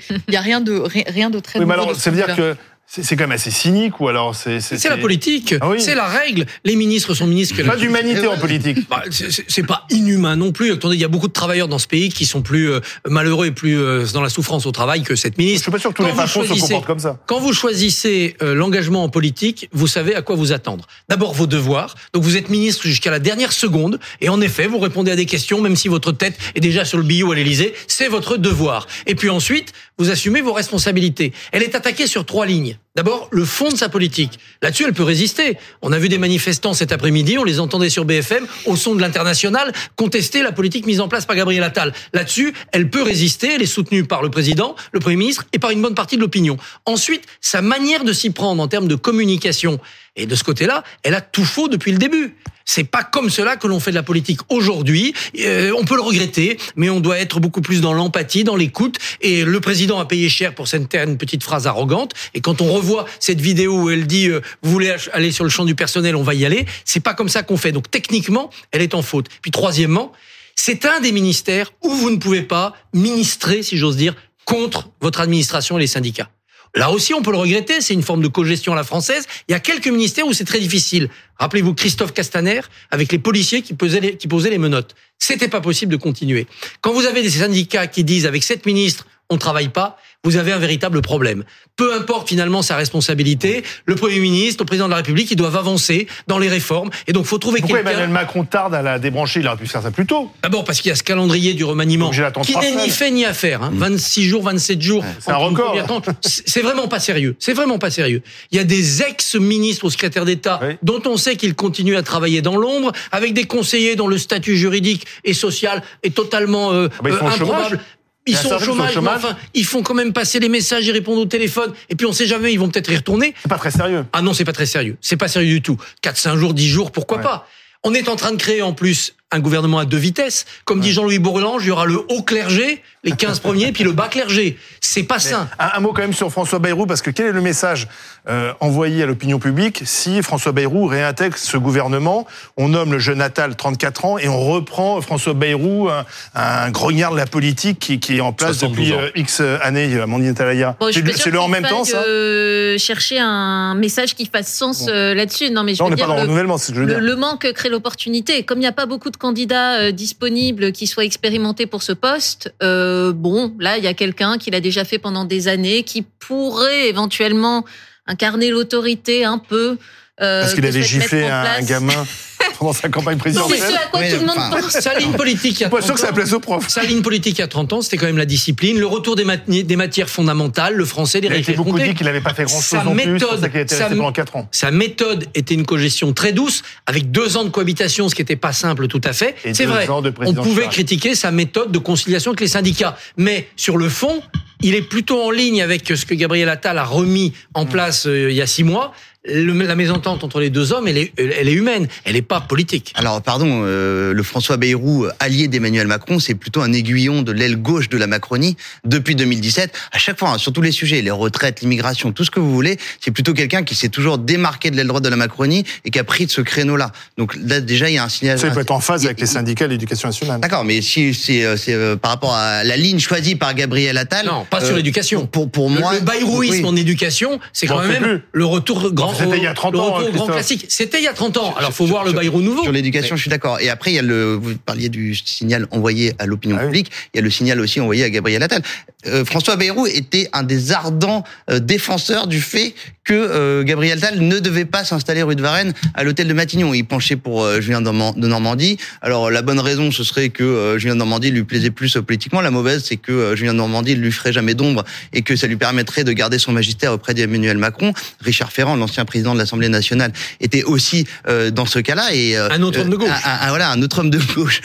Il 0.09 0.19
n'y 0.29 0.35
a 0.35 0.41
rien 0.41 0.59
de, 0.59 0.73
ri- 0.73 1.05
rien 1.07 1.29
de 1.29 1.39
très 1.39 1.59
Oui, 1.59 1.65
mais 1.65 1.73
alors, 1.73 1.95
ça 1.95 2.11
veut 2.11 2.17
dire 2.17 2.35
que 2.35 2.55
c'est 2.93 3.15
quand 3.15 3.23
même 3.23 3.31
assez 3.31 3.51
cynique 3.51 4.01
ou 4.01 4.09
alors 4.09 4.35
c'est 4.35 4.59
C'est 4.59 4.89
la 4.89 4.97
politique, 4.97 5.55
Ah 5.61 5.69
oui. 5.69 5.79
c'est 5.79 5.95
la 5.95 6.07
règle. 6.07 6.45
Les 6.65 6.75
ministres 6.75 7.13
sont 7.13 7.25
ministres. 7.25 7.55
que 7.55 7.61
Pas 7.61 7.77
d'humanité 7.77 8.27
en 8.27 8.37
politique. 8.37 8.79
Bah, 8.89 9.03
c'est- 9.09 9.63
pas 9.63 9.85
inhumain 9.89 10.35
non 10.35 10.51
plus. 10.51 10.73
Attendez, 10.73 10.95
il 10.97 11.01
y 11.01 11.05
a 11.05 11.07
beaucoup 11.07 11.27
de 11.29 11.33
travailleurs 11.33 11.69
dans 11.69 11.77
ce 11.79 11.87
pays 11.87 12.09
qui 12.09 12.25
sont 12.25 12.41
plus 12.41 12.69
euh, 12.69 12.79
malheureux 13.07 13.45
et 13.45 13.51
plus 13.51 13.79
euh, 13.79 14.05
dans 14.13 14.21
la 14.21 14.27
souffrance 14.27 14.65
au 14.65 14.71
travail 14.73 15.03
que 15.03 15.15
cette 15.15 15.35
Je 15.37 15.41
ministre. 15.41 15.63
suis 15.63 15.71
pas 15.71 15.79
sûr 15.79 15.91
que 15.91 15.95
tous 15.97 16.01
les 16.03 16.09
Quand 16.09 16.15
vous 16.15 16.21
patrons 16.21 16.43
se 16.55 16.59
comportent 16.61 16.85
comme 16.85 16.99
ça. 16.99 17.17
Quand 17.27 17.39
vous 17.39 17.53
choisissez 17.53 18.35
euh, 18.41 18.53
l'engagement 18.55 19.03
en 19.03 19.09
politique, 19.09 19.69
vous 19.71 19.87
savez 19.87 20.13
à 20.15 20.21
quoi 20.21 20.35
vous 20.35 20.51
attendre. 20.51 20.85
D'abord 21.07 21.33
vos 21.33 21.47
devoirs. 21.47 21.95
Donc 22.13 22.23
vous 22.23 22.35
êtes 22.35 22.49
ministre 22.49 22.83
jusqu'à 22.87 23.11
la 23.11 23.19
dernière 23.19 23.53
seconde 23.53 23.99
et 24.19 24.27
en 24.27 24.41
effet, 24.41 24.67
vous 24.67 24.79
répondez 24.79 25.11
à 25.11 25.15
des 25.15 25.25
questions 25.27 25.61
même 25.61 25.77
si 25.77 25.87
votre 25.87 26.11
tête 26.11 26.37
est 26.55 26.59
déjà 26.59 26.83
sur 26.83 26.97
le 26.97 27.03
billot 27.05 27.31
à 27.31 27.35
l'Élysée, 27.35 27.73
c'est 27.87 28.09
votre 28.09 28.35
devoir. 28.35 28.87
Et 29.07 29.15
puis 29.15 29.29
ensuite, 29.29 29.71
vous 30.01 30.09
assumez 30.09 30.41
vos 30.41 30.53
responsabilités. 30.53 31.31
Elle 31.51 31.61
est 31.61 31.75
attaquée 31.75 32.07
sur 32.07 32.25
trois 32.25 32.47
lignes. 32.47 32.79
D'abord, 32.95 33.27
le 33.31 33.45
fond 33.45 33.69
de 33.69 33.75
sa 33.75 33.87
politique. 33.87 34.39
Là-dessus, 34.63 34.85
elle 34.85 34.93
peut 34.93 35.03
résister. 35.03 35.59
On 35.83 35.91
a 35.91 35.99
vu 35.99 36.09
des 36.09 36.17
manifestants 36.17 36.73
cet 36.73 36.91
après-midi, 36.91 37.37
on 37.37 37.43
les 37.43 37.59
entendait 37.59 37.91
sur 37.91 38.03
BFM, 38.03 38.47
au 38.65 38.75
son 38.75 38.95
de 38.95 39.01
l'international, 39.01 39.71
contester 39.95 40.41
la 40.41 40.51
politique 40.51 40.87
mise 40.87 41.01
en 41.01 41.07
place 41.07 41.27
par 41.27 41.35
Gabriel 41.35 41.61
Attal. 41.61 41.93
Là-dessus, 42.13 42.51
elle 42.71 42.89
peut 42.89 43.03
résister, 43.03 43.53
elle 43.53 43.61
est 43.61 43.67
soutenue 43.67 44.03
par 44.03 44.23
le 44.23 44.31
président, 44.31 44.75
le 44.91 44.99
Premier 44.99 45.17
ministre 45.17 45.45
et 45.53 45.59
par 45.59 45.69
une 45.69 45.83
bonne 45.83 45.93
partie 45.93 46.15
de 46.15 46.21
l'opinion. 46.21 46.57
Ensuite, 46.87 47.25
sa 47.41 47.61
manière 47.61 48.03
de 48.03 48.11
s'y 48.11 48.31
prendre 48.31 48.61
en 48.63 48.67
termes 48.67 48.87
de 48.87 48.95
communication. 48.95 49.79
Et 50.15 50.25
de 50.25 50.33
ce 50.33 50.43
côté-là, 50.43 50.83
elle 51.03 51.13
a 51.13 51.21
tout 51.21 51.45
faux 51.45 51.67
depuis 51.67 51.91
le 51.91 51.99
début. 51.99 52.35
C'est 52.73 52.85
pas 52.85 53.03
comme 53.03 53.29
cela 53.29 53.57
que 53.57 53.67
l'on 53.67 53.81
fait 53.81 53.91
de 53.91 53.97
la 53.97 54.01
politique 54.01 54.39
aujourd'hui. 54.47 55.13
Euh, 55.39 55.73
on 55.77 55.83
peut 55.83 55.95
le 55.95 56.01
regretter, 56.01 56.57
mais 56.77 56.89
on 56.89 57.01
doit 57.01 57.19
être 57.19 57.41
beaucoup 57.41 57.59
plus 57.59 57.81
dans 57.81 57.91
l'empathie, 57.91 58.45
dans 58.45 58.55
l'écoute. 58.55 58.97
Et 59.19 59.43
le 59.43 59.59
président 59.59 59.99
a 59.99 60.05
payé 60.05 60.29
cher 60.29 60.55
pour 60.55 60.69
certaines 60.69 61.17
petites 61.17 61.43
phrases 61.43 61.67
arrogantes. 61.67 62.13
Et 62.33 62.39
quand 62.39 62.61
on 62.61 62.71
revoit 62.71 63.07
cette 63.19 63.41
vidéo 63.41 63.77
où 63.77 63.89
elle 63.89 64.07
dit 64.07 64.29
euh, 64.29 64.39
vous 64.61 64.71
voulez 64.71 64.95
aller 65.11 65.33
sur 65.33 65.43
le 65.43 65.49
champ 65.49 65.65
du 65.65 65.75
personnel, 65.75 66.15
on 66.15 66.23
va 66.23 66.33
y 66.33 66.45
aller. 66.45 66.65
C'est 66.85 67.01
pas 67.01 67.13
comme 67.13 67.27
ça 67.27 67.43
qu'on 67.43 67.57
fait. 67.57 67.73
Donc 67.73 67.91
techniquement, 67.91 68.49
elle 68.71 68.81
est 68.81 68.95
en 68.95 69.01
faute. 69.01 69.27
Puis 69.41 69.51
troisièmement, 69.51 70.13
c'est 70.55 70.85
un 70.85 71.01
des 71.01 71.11
ministères 71.11 71.73
où 71.83 71.89
vous 71.89 72.09
ne 72.09 72.17
pouvez 72.19 72.41
pas 72.41 72.73
ministrer, 72.93 73.63
si 73.63 73.75
j'ose 73.75 73.97
dire, 73.97 74.15
contre 74.45 74.89
votre 75.01 75.19
administration 75.19 75.77
et 75.77 75.81
les 75.81 75.87
syndicats. 75.87 76.29
Là 76.75 76.91
aussi, 76.91 77.13
on 77.13 77.21
peut 77.21 77.31
le 77.31 77.37
regretter, 77.37 77.81
c'est 77.81 77.93
une 77.93 78.03
forme 78.03 78.21
de 78.21 78.29
cogestion 78.29 78.73
à 78.73 78.75
la 78.75 78.83
française. 78.83 79.27
Il 79.47 79.51
y 79.51 79.55
a 79.55 79.59
quelques 79.59 79.87
ministères 79.87 80.25
où 80.25 80.33
c'est 80.33 80.45
très 80.45 80.59
difficile. 80.59 81.09
Rappelez-vous 81.37 81.73
Christophe 81.73 82.13
Castaner 82.13 82.61
avec 82.91 83.11
les 83.11 83.19
policiers 83.19 83.61
qui 83.61 83.73
posaient 83.73 83.99
les, 83.99 84.57
menottes. 84.57 84.95
C'était 85.19 85.49
pas 85.49 85.59
possible 85.59 85.91
de 85.91 85.97
continuer. 85.97 86.47
Quand 86.79 86.93
vous 86.93 87.05
avez 87.05 87.23
des 87.23 87.29
syndicats 87.29 87.87
qui 87.87 88.03
disent 88.03 88.25
avec 88.25 88.43
sept 88.43 88.65
ministres, 88.65 89.05
on 89.29 89.37
travaille 89.37 89.69
pas, 89.69 89.97
vous 90.23 90.37
avez 90.37 90.51
un 90.51 90.59
véritable 90.59 91.01
problème. 91.01 91.43
Peu 91.75 91.95
importe 91.95 92.29
finalement 92.29 92.61
sa 92.61 92.75
responsabilité, 92.75 93.63
le 93.85 93.95
Premier 93.95 94.19
ministre, 94.19 94.61
le 94.63 94.67
Président 94.67 94.85
de 94.85 94.91
la 94.91 94.97
République, 94.97 95.31
ils 95.31 95.35
doivent 95.35 95.57
avancer 95.57 96.07
dans 96.27 96.37
les 96.37 96.47
réformes. 96.47 96.91
Et 97.07 97.13
donc, 97.13 97.25
faut 97.25 97.39
trouver 97.39 97.59
Pourquoi 97.59 97.79
quelqu'un... 97.79 97.91
Emmanuel 97.91 98.09
Macron 98.11 98.43
tarde 98.43 98.75
à 98.75 98.83
la 98.83 98.99
débrancher? 98.99 99.39
Il 99.39 99.47
aurait 99.47 99.57
pu 99.57 99.65
faire 99.65 99.81
ça 99.81 99.89
plus 99.89 100.05
tôt. 100.05 100.31
D'abord 100.43 100.63
parce 100.63 100.79
qu'il 100.79 100.89
y 100.89 100.91
a 100.91 100.95
ce 100.95 101.03
calendrier 101.03 101.53
du 101.55 101.63
remaniement 101.63 102.11
qui 102.43 102.55
n'est 102.57 102.75
ni 102.75 102.89
fait 102.89 103.09
ni 103.09 103.25
à 103.25 103.33
faire. 103.33 103.63
Hein. 103.63 103.71
26 103.73 104.23
jours, 104.25 104.43
27 104.43 104.81
jours. 104.81 105.03
c'est 105.19 105.31
un 105.31 105.37
record. 105.37 105.75
C'est 106.21 106.61
vraiment 106.61 106.87
pas 106.87 106.99
sérieux. 106.99 107.35
C'est 107.39 107.53
vraiment 107.53 107.79
pas 107.79 107.89
sérieux. 107.89 108.21
Il 108.51 108.57
y 108.57 108.59
a 108.59 108.63
des 108.63 109.01
ex-ministres 109.01 109.85
ou 109.85 109.89
secrétaires 109.89 110.25
d'État 110.25 110.59
Oui. 110.61 110.77
dont 110.83 111.01
on 111.05 111.17
sait 111.17 111.35
qu'ils 111.35 111.55
continuent 111.55 111.97
à 111.97 112.03
travailler 112.03 112.41
dans 112.41 112.57
l'ombre, 112.57 112.91
avec 113.11 113.33
des 113.33 113.45
conseillers 113.45 113.95
dont 113.95 114.07
le 114.07 114.19
statut 114.19 114.55
juridique 114.55 115.07
et 115.23 115.33
social 115.33 115.81
est 116.03 116.15
totalement 116.15 116.73
euh, 116.73 116.89
bah, 117.01 117.09
ils 117.09 117.13
euh, 117.13 117.27
improbable. 117.27 117.79
Ils 118.27 118.37
sont 118.37 118.53
au 118.53 118.59
chômage, 118.59 118.95
enfin, 118.97 119.35
ils 119.53 119.65
font 119.65 119.81
quand 119.81 119.95
même 119.95 120.13
passer 120.13 120.39
les 120.39 120.49
messages, 120.49 120.85
ils 120.85 120.91
répondent 120.91 121.17
au 121.17 121.25
téléphone, 121.25 121.73
et 121.89 121.95
puis 121.95 122.05
on 122.05 122.13
sait 122.13 122.27
jamais, 122.27 122.53
ils 122.53 122.59
vont 122.59 122.69
peut-être 122.69 122.91
y 122.91 122.95
retourner. 122.95 123.33
C'est 123.41 123.49
pas 123.49 123.57
très 123.57 123.71
sérieux. 123.71 124.05
Ah 124.13 124.21
non, 124.21 124.33
c'est 124.33 124.45
pas 124.45 124.53
très 124.53 124.67
sérieux. 124.67 124.95
C'est 125.01 125.17
pas 125.17 125.27
sérieux 125.27 125.55
du 125.55 125.61
tout. 125.61 125.77
4, 126.01 126.17
5 126.17 126.35
jours, 126.35 126.53
10 126.53 126.67
jours, 126.69 126.91
pourquoi 126.91 127.17
Ouais. 127.17 127.23
pas? 127.23 127.47
On 127.83 127.93
est 127.95 128.07
en 128.09 128.15
train 128.15 128.31
de 128.31 128.37
créer 128.37 128.61
en 128.61 128.73
plus 128.73 129.15
un 129.31 129.39
gouvernement 129.39 129.79
à 129.79 129.85
deux 129.85 129.97
vitesses. 129.97 130.45
Comme 130.65 130.79
dit 130.79 130.91
Jean-Louis 130.91 131.19
Bourlange, 131.19 131.63
il 131.63 131.67
y 131.69 131.71
aura 131.71 131.85
le 131.85 131.97
haut 132.09 132.21
clergé, 132.23 132.81
les 133.03 133.11
15 133.13 133.39
premiers, 133.41 133.71
puis 133.71 133.83
le 133.83 133.91
bas 133.91 134.07
clergé. 134.09 134.57
C'est 134.81 135.03
pas 135.03 135.19
sain. 135.19 135.47
Un, 135.59 135.69
un 135.75 135.79
mot 135.79 135.93
quand 135.93 136.01
même 136.01 136.13
sur 136.13 136.31
François 136.31 136.59
Bayrou, 136.59 136.85
parce 136.85 137.01
que 137.01 137.09
quel 137.11 137.27
est 137.27 137.31
le 137.31 137.41
message 137.41 137.87
euh, 138.29 138.53
envoyé 138.59 139.03
à 139.03 139.05
l'opinion 139.05 139.39
publique 139.39 139.81
si 139.85 140.21
François 140.21 140.51
Bayrou 140.51 140.85
réintègre 140.85 141.37
ce 141.37 141.57
gouvernement? 141.57 142.27
On 142.57 142.69
nomme 142.69 142.91
le 142.91 142.99
jeune 142.99 143.21
Attal, 143.21 143.55
34 143.55 144.05
ans, 144.05 144.17
et 144.17 144.27
on 144.27 144.39
reprend 144.39 144.99
François 145.01 145.33
Bayrou, 145.33 145.89
un, 145.89 146.05
un 146.35 146.69
grognard 146.71 147.11
de 147.13 147.17
la 147.17 147.25
politique 147.25 147.79
qui, 147.79 147.99
qui 147.99 148.17
est 148.17 148.21
en 148.21 148.33
place 148.33 148.57
72 148.57 148.77
depuis 148.89 148.93
euh, 148.93 149.09
X 149.15 149.41
années, 149.61 149.99
Amandine 149.99 150.33
Talaya. 150.35 150.75
Bon, 150.79 150.89
c'est 150.91 151.01
le- 151.31 151.39
en 151.39 151.47
même 151.47 151.63
temps, 151.65 151.83
ça? 151.85 152.03
euh, 152.07 152.77
chercher 152.77 153.17
un 153.19 153.73
message 153.75 154.13
qui 154.15 154.25
fasse 154.25 154.51
sens 154.53 154.85
euh, 154.87 155.13
là-dessus. 155.13 155.49
Non, 155.51 155.63
mais 155.63 155.73
je 155.75 155.81
Non, 155.81 155.87
on 155.87 155.89
veux 155.89 155.95
n'est 155.95 156.01
pas 156.01 156.07
dans 156.07 156.13
le 156.15 156.19
le, 156.21 156.25
renouvellement, 156.27 156.57
c'est 156.57 156.67
ce 156.67 156.71
que 156.71 156.75
je 156.75 156.81
veux 156.81 156.87
le, 156.87 156.93
dire. 156.95 157.01
le 157.01 157.15
manque 157.15 157.51
crée 157.53 157.69
l'opportunité. 157.69 158.43
Comme 158.43 158.57
il 158.59 158.61
n'y 158.61 158.67
a 158.67 158.71
pas 158.71 158.85
beaucoup 158.85 159.09
de 159.09 159.17
candidats 159.21 159.79
euh, 159.79 159.91
disponibles 159.91 160.71
qui 160.71 160.87
soient 160.87 161.05
expérimentés 161.05 161.67
pour 161.67 161.83
ce 161.83 161.93
poste, 161.93 162.53
euh, 162.63 163.13
bon, 163.13 163.53
là, 163.59 163.77
il 163.77 163.83
y 163.83 163.87
a 163.87 163.93
quelqu'un 163.93 164.39
qui 164.39 164.49
l'a 164.49 164.59
déjà 164.59 164.83
fait 164.83 164.97
pendant 164.97 165.25
des 165.25 165.47
années, 165.47 165.83
qui 165.83 166.01
pourrait 166.01 166.89
éventuellement 166.89 167.63
incarner 168.07 168.49
l'autorité 168.49 169.23
un 169.23 169.37
peu. 169.37 169.77
euh, 170.21 170.41
Parce 170.41 170.55
qu'il 170.55 170.65
avait 170.65 170.81
giflé 170.81 171.25
un, 171.27 171.61
gamin 171.61 172.05
pendant 172.61 172.73
sa 172.73 172.89
campagne 172.89 173.17
C'est 173.23 173.31
ce 173.31 173.39
présidentielle. 173.39 173.73
à 173.75 173.87
quoi 173.89 173.99
Oui, 174.01 174.09
tout 174.11 174.15
le 174.19 174.25
monde 174.27 174.35
enfin, 174.37 174.61
pense. 174.61 174.69
Sa 174.79 174.93
ligne 174.99 175.13
politique 175.13 175.59
il 175.59 175.63
y 175.63 175.65
a 175.65 175.69
Je 175.69 175.75
suis 175.75 175.81
pas 175.81 175.81
sûr 175.81 175.95
30 175.95 175.95
que 175.95 175.99
ça 176.01 176.09
ans, 176.09 176.13
plaise 176.13 176.33
aux 176.35 176.39
profs. 176.39 176.67
sa 176.69 176.83
ligne 176.83 177.01
politique 177.01 177.39
il 177.39 177.41
y 177.41 177.43
a 177.43 177.47
30 177.47 177.73
ans, 177.73 177.81
c'était 177.81 177.97
quand 177.97 178.05
même 178.05 178.19
la 178.19 178.25
discipline, 178.27 178.77
le 178.79 178.85
retour 178.85 179.15
des, 179.15 179.25
mati- 179.25 179.63
des 179.63 179.75
matières 179.75 180.09
fondamentales, 180.09 180.75
le 180.75 180.85
français, 180.85 181.21
les 181.21 181.27
Il 181.27 181.33
a 181.33 181.37
été 181.37 181.53
beaucoup 181.53 181.79
dit 181.79 181.95
qu'il 181.95 182.05
n'avait 182.05 182.21
pas 182.21 182.35
fait 182.35 182.43
grand-chose 182.43 182.79
Sa 182.79 182.83
non 182.83 182.93
plus, 182.95 183.13
méthode, 183.13 183.39
ça 183.41 183.59
été 183.59 183.75
sa 183.75 183.89
pendant 183.89 184.11
4 184.11 184.35
ans. 184.35 184.47
Sa 184.51 184.69
méthode 184.69 185.25
était 185.33 185.55
une 185.55 185.65
cogestion 185.65 186.13
très 186.13 186.33
douce, 186.33 186.61
avec 186.85 187.09
deux 187.09 187.35
ans 187.35 187.43
de 187.45 187.49
cohabitation, 187.49 188.09
ce 188.09 188.13
qui 188.15 188.21
n'était 188.21 188.35
pas 188.35 188.53
simple 188.53 188.87
tout 188.87 189.01
à 189.03 189.13
fait. 189.13 189.35
C'est 189.53 189.65
vrai. 189.65 189.87
ans 189.89 190.03
de 190.03 190.13
On 190.23 190.33
pouvait 190.35 190.61
Chirac. 190.61 190.71
critiquer 190.71 191.15
sa 191.15 191.31
méthode 191.31 191.71
de 191.71 191.79
conciliation 191.79 192.29
avec 192.31 192.41
les 192.41 192.47
syndicats, 192.47 192.95
mais 193.17 193.47
sur 193.55 193.77
le 193.77 193.89
fond, 193.89 194.21
il 194.63 194.75
est 194.75 194.81
plutôt 194.81 195.21
en 195.21 195.31
ligne 195.31 195.61
avec 195.61 195.87
ce 195.87 196.05
que 196.05 196.13
Gabriel 196.15 196.49
Attal 196.49 196.77
a 196.77 196.83
remis 196.83 197.33
en 197.53 197.65
place 197.65 198.05
euh, 198.07 198.29
il 198.31 198.35
y 198.35 198.41
a 198.41 198.47
six 198.47 198.63
mois. 198.63 198.93
Le- 199.23 199.53
la 199.67 199.75
mésentente 199.75 200.23
entre 200.23 200.39
les 200.39 200.49
deux 200.49 200.73
hommes, 200.73 200.87
elle 200.87 200.97
est, 200.97 201.13
elle 201.15 201.47
est 201.47 201.53
humaine, 201.53 201.87
elle 202.05 202.13
n'est 202.13 202.23
pas 202.23 202.41
politique. 202.41 202.91
Alors, 202.95 203.21
pardon, 203.21 203.61
euh, 203.65 204.13
le 204.13 204.23
François 204.23 204.57
Bayrou, 204.57 205.05
allié 205.19 205.47
d'Emmanuel 205.47 205.85
Macron, 205.85 206.17
c'est 206.17 206.33
plutôt 206.33 206.61
un 206.61 206.73
aiguillon 206.73 207.21
de 207.21 207.31
l'aile 207.31 207.55
gauche 207.57 207.87
de 207.87 207.97
la 207.99 208.07
Macronie 208.07 208.57
depuis 208.83 209.13
2017. 209.13 209.71
À 209.91 209.99
chaque 209.99 210.17
fois, 210.17 210.29
hein, 210.31 210.37
sur 210.39 210.51
tous 210.53 210.63
les 210.63 210.71
sujets, 210.71 211.03
les 211.03 211.11
retraites, 211.11 211.61
l'immigration, 211.61 212.11
tout 212.11 212.23
ce 212.23 212.31
que 212.31 212.39
vous 212.39 212.51
voulez, 212.51 212.77
c'est 212.99 213.11
plutôt 213.11 213.35
quelqu'un 213.35 213.61
qui 213.63 213.75
s'est 213.75 213.89
toujours 213.89 214.17
démarqué 214.17 214.71
de 214.71 214.75
l'aile 214.75 214.87
droite 214.87 215.03
de 215.03 215.09
la 215.09 215.15
Macronie 215.15 215.65
et 215.85 215.91
qui 215.91 215.99
a 215.99 216.03
pris 216.03 216.25
de 216.25 216.31
ce 216.31 216.41
créneau-là. 216.41 216.91
Donc 217.19 217.35
là, 217.35 217.61
déjà, 217.61 217.91
il 217.91 217.93
y 217.93 217.97
a 217.99 218.03
un 218.05 218.09
signal. 218.09 218.39
Ça 218.39 218.47
il 218.47 218.53
peut 218.55 218.61
être 218.61 218.71
en 218.71 218.79
phase 218.81 219.05
avec 219.05 219.19
les 219.19 219.27
syndicats 219.27 219.67
de 219.67 219.73
l'éducation 219.73 220.07
nationale. 220.09 220.41
D'accord, 220.41 220.63
mais 220.65 220.81
si 220.81 221.13
c'est 221.13 221.45
euh, 221.45 221.57
c'est, 221.57 221.75
euh, 221.75 221.95
par 221.95 222.09
rapport 222.09 222.33
à 222.33 222.63
la 222.63 222.75
ligne 222.75 222.97
choisie 222.97 223.35
par 223.35 223.53
Gabriel 223.53 223.99
Attal. 223.99 224.25
Non, 224.25 224.47
pas 224.51 224.61
sur 224.61 224.73
euh, 224.73 224.77
l'éducation. 224.77 225.25
Pour, 225.25 225.49
pour 225.49 225.69
Le- 225.69 225.79
moi, 225.79 225.93
le 225.95 226.01
bayrou-isme 226.01 226.63
oui. 226.63 226.65
en 226.65 226.75
éducation, 226.75 227.39
c'est 227.53 227.65
quand 227.65 227.81
même 227.81 228.03
plus. 228.03 228.21
le 228.33 228.45
retour 228.45 228.91
grand, 228.93 229.15
c'était 229.15 229.37
il 229.37 229.43
y 229.43 229.47
a 229.47 229.53
30 229.55 229.73
le 229.73 229.79
ans, 229.79 229.93
retour 229.93 230.09
au 230.09 230.11
grand 230.11 230.27
classique. 230.27 230.65
C'était 230.69 230.99
il 230.99 231.05
y 231.05 231.07
a 231.07 231.13
30 231.13 231.37
ans. 231.37 231.55
Alors 231.57 231.73
faut 231.73 231.85
voir 231.87 232.03
le 232.05 232.11
Bayrou 232.11 232.41
nouveau. 232.41 232.61
Sur 232.63 232.71
l'éducation, 232.71 233.15
je 233.15 233.21
suis 233.21 233.31
d'accord. 233.31 233.59
Et 233.59 233.69
après, 233.69 233.91
il 233.91 233.95
y 233.95 233.99
a 233.99 234.03
le, 234.03 234.35
vous 234.35 234.55
parliez 234.63 234.89
du 234.89 235.15
signal 235.15 235.65
envoyé 235.71 236.13
à 236.19 236.27
l'opinion 236.27 236.57
Ah 236.59 236.61
oui. 236.63 236.67
publique. 236.67 236.91
Il 237.13 237.17
y 237.17 237.19
a 237.19 237.23
le 237.23 237.29
signal 237.31 237.59
aussi 237.59 237.79
envoyé 237.79 238.03
à 238.03 238.09
Gabriel 238.11 238.43
Attal. 238.43 238.61
Euh, 239.07 239.25
François 239.25 239.55
Bayrou 239.55 239.87
était 239.87 240.29
un 240.33 240.43
des 240.43 240.71
ardents 240.71 241.23
euh, 241.49 241.59
défenseurs 241.59 242.27
du 242.27 242.41
fait 242.41 242.73
que 243.03 243.13
euh, 243.13 243.63
Gabriel 243.63 243.97
Attal 243.97 244.19
ne 244.21 244.39
devait 244.39 244.65
pas 244.65 244.83
s'installer 244.83 245.23
rue 245.23 245.35
de 245.35 245.41
Varennes 245.41 245.73
à 245.95 246.03
l'hôtel 246.03 246.27
de 246.27 246.33
Matignon. 246.33 246.73
Il 246.73 246.83
penchait 246.83 247.15
pour 247.15 247.49
Julien 247.61 247.81
de 247.81 247.89
Normandie. 248.27 248.77
Alors 249.01 249.31
la 249.31 249.41
bonne 249.41 249.59
raison, 249.59 249.91
ce 249.91 250.03
serait 250.03 250.29
que 250.29 250.75
Julien 250.77 250.93
de 250.93 250.99
Normandie 250.99 251.31
lui 251.31 251.43
plaisait 251.43 251.71
plus 251.71 251.93
politiquement. 252.05 252.41
La 252.41 252.51
mauvaise, 252.51 252.83
c'est 252.87 252.97
que 252.97 253.35
Julien 253.35 253.53
de 253.53 253.57
Normandie 253.57 253.95
ne 253.95 254.01
lui 254.01 254.11
ferait 254.11 254.33
jamais 254.33 254.53
d'ombre 254.53 254.83
et 255.13 255.23
que 255.23 255.35
ça 255.35 255.47
lui 255.47 255.57
permettrait 255.57 256.03
de 256.03 256.11
garder 256.11 256.37
son 256.37 256.51
magistère 256.51 256.93
auprès 256.93 257.13
d'Emmanuel 257.13 257.57
Macron. 257.57 257.93
Richard 258.21 258.51
Ferrand, 258.51 258.75
l'ancien 258.75 259.03
président 259.05 259.33
de 259.33 259.39
l'Assemblée 259.39 259.69
nationale, 259.69 260.11
était 260.39 260.63
aussi 260.63 261.05
dans 261.53 261.65
ce 261.65 261.79
cas-là. 261.79 262.13
Et 262.13 262.37
Un 262.37 262.61
autre 262.61 262.81
homme 262.81 262.89
de 262.89 262.95
gauche. 262.97 263.09
un- 263.25 263.45
un- 263.47 263.49
voilà, 263.49 263.71
un 263.71 263.81
autre 263.81 263.99
homme 263.99 264.09
de 264.11 264.19
gauche. 264.35 264.61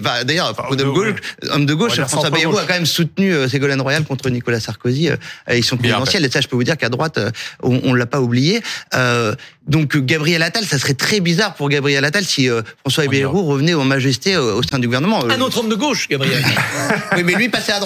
Enfin, 0.00 0.24
D'ailleurs, 0.24 0.54
homme 0.58 0.76
de 0.76 0.84
gauche, 0.84 1.12
homme 1.50 1.66
de 1.66 1.74
François. 2.08 2.30
Bayrou 2.30 2.56
a 2.58 2.64
quand 2.64 2.74
même 2.74 2.86
soutenu 2.86 3.32
euh, 3.32 3.48
Ségolène 3.76 3.80
Royal 3.82 4.04
contre 4.04 4.30
Nicolas 4.30 4.60
Sarkozy. 4.60 5.08
Euh, 5.08 5.16
ils 5.52 5.64
sont 5.64 5.76
Bien 5.76 5.92
présidentiels. 5.92 6.24
Et 6.24 6.30
ça, 6.30 6.40
je 6.40 6.48
peux 6.48 6.56
vous 6.56 6.64
dire 6.64 6.76
qu'à 6.76 6.88
droite, 6.88 7.18
euh, 7.18 7.30
on, 7.62 7.80
on 7.84 7.94
l'a 7.94 8.06
pas 8.06 8.20
oublié. 8.20 8.62
Euh, 8.94 9.34
donc 9.66 9.96
Gabriel 9.96 10.42
Attal, 10.42 10.64
ça 10.64 10.78
serait 10.78 10.94
très 10.94 11.18
bizarre 11.18 11.54
pour 11.54 11.68
Gabriel 11.68 12.04
Attal 12.04 12.24
si 12.24 12.48
euh, 12.48 12.62
François 12.80 13.06
Bayrou 13.08 13.42
revenait 13.44 13.74
en 13.74 13.84
majesté 13.84 14.34
euh, 14.34 14.54
au 14.54 14.62
sein 14.62 14.78
du 14.78 14.86
gouvernement. 14.86 15.24
Un 15.28 15.40
autre 15.40 15.58
homme 15.58 15.68
de 15.68 15.74
gauche, 15.74 16.08
Gabriel. 16.08 16.44
oui, 17.16 17.24
mais 17.24 17.34
lui 17.34 17.48
passait 17.48 17.72
à 17.72 17.80
droite. 17.80 17.84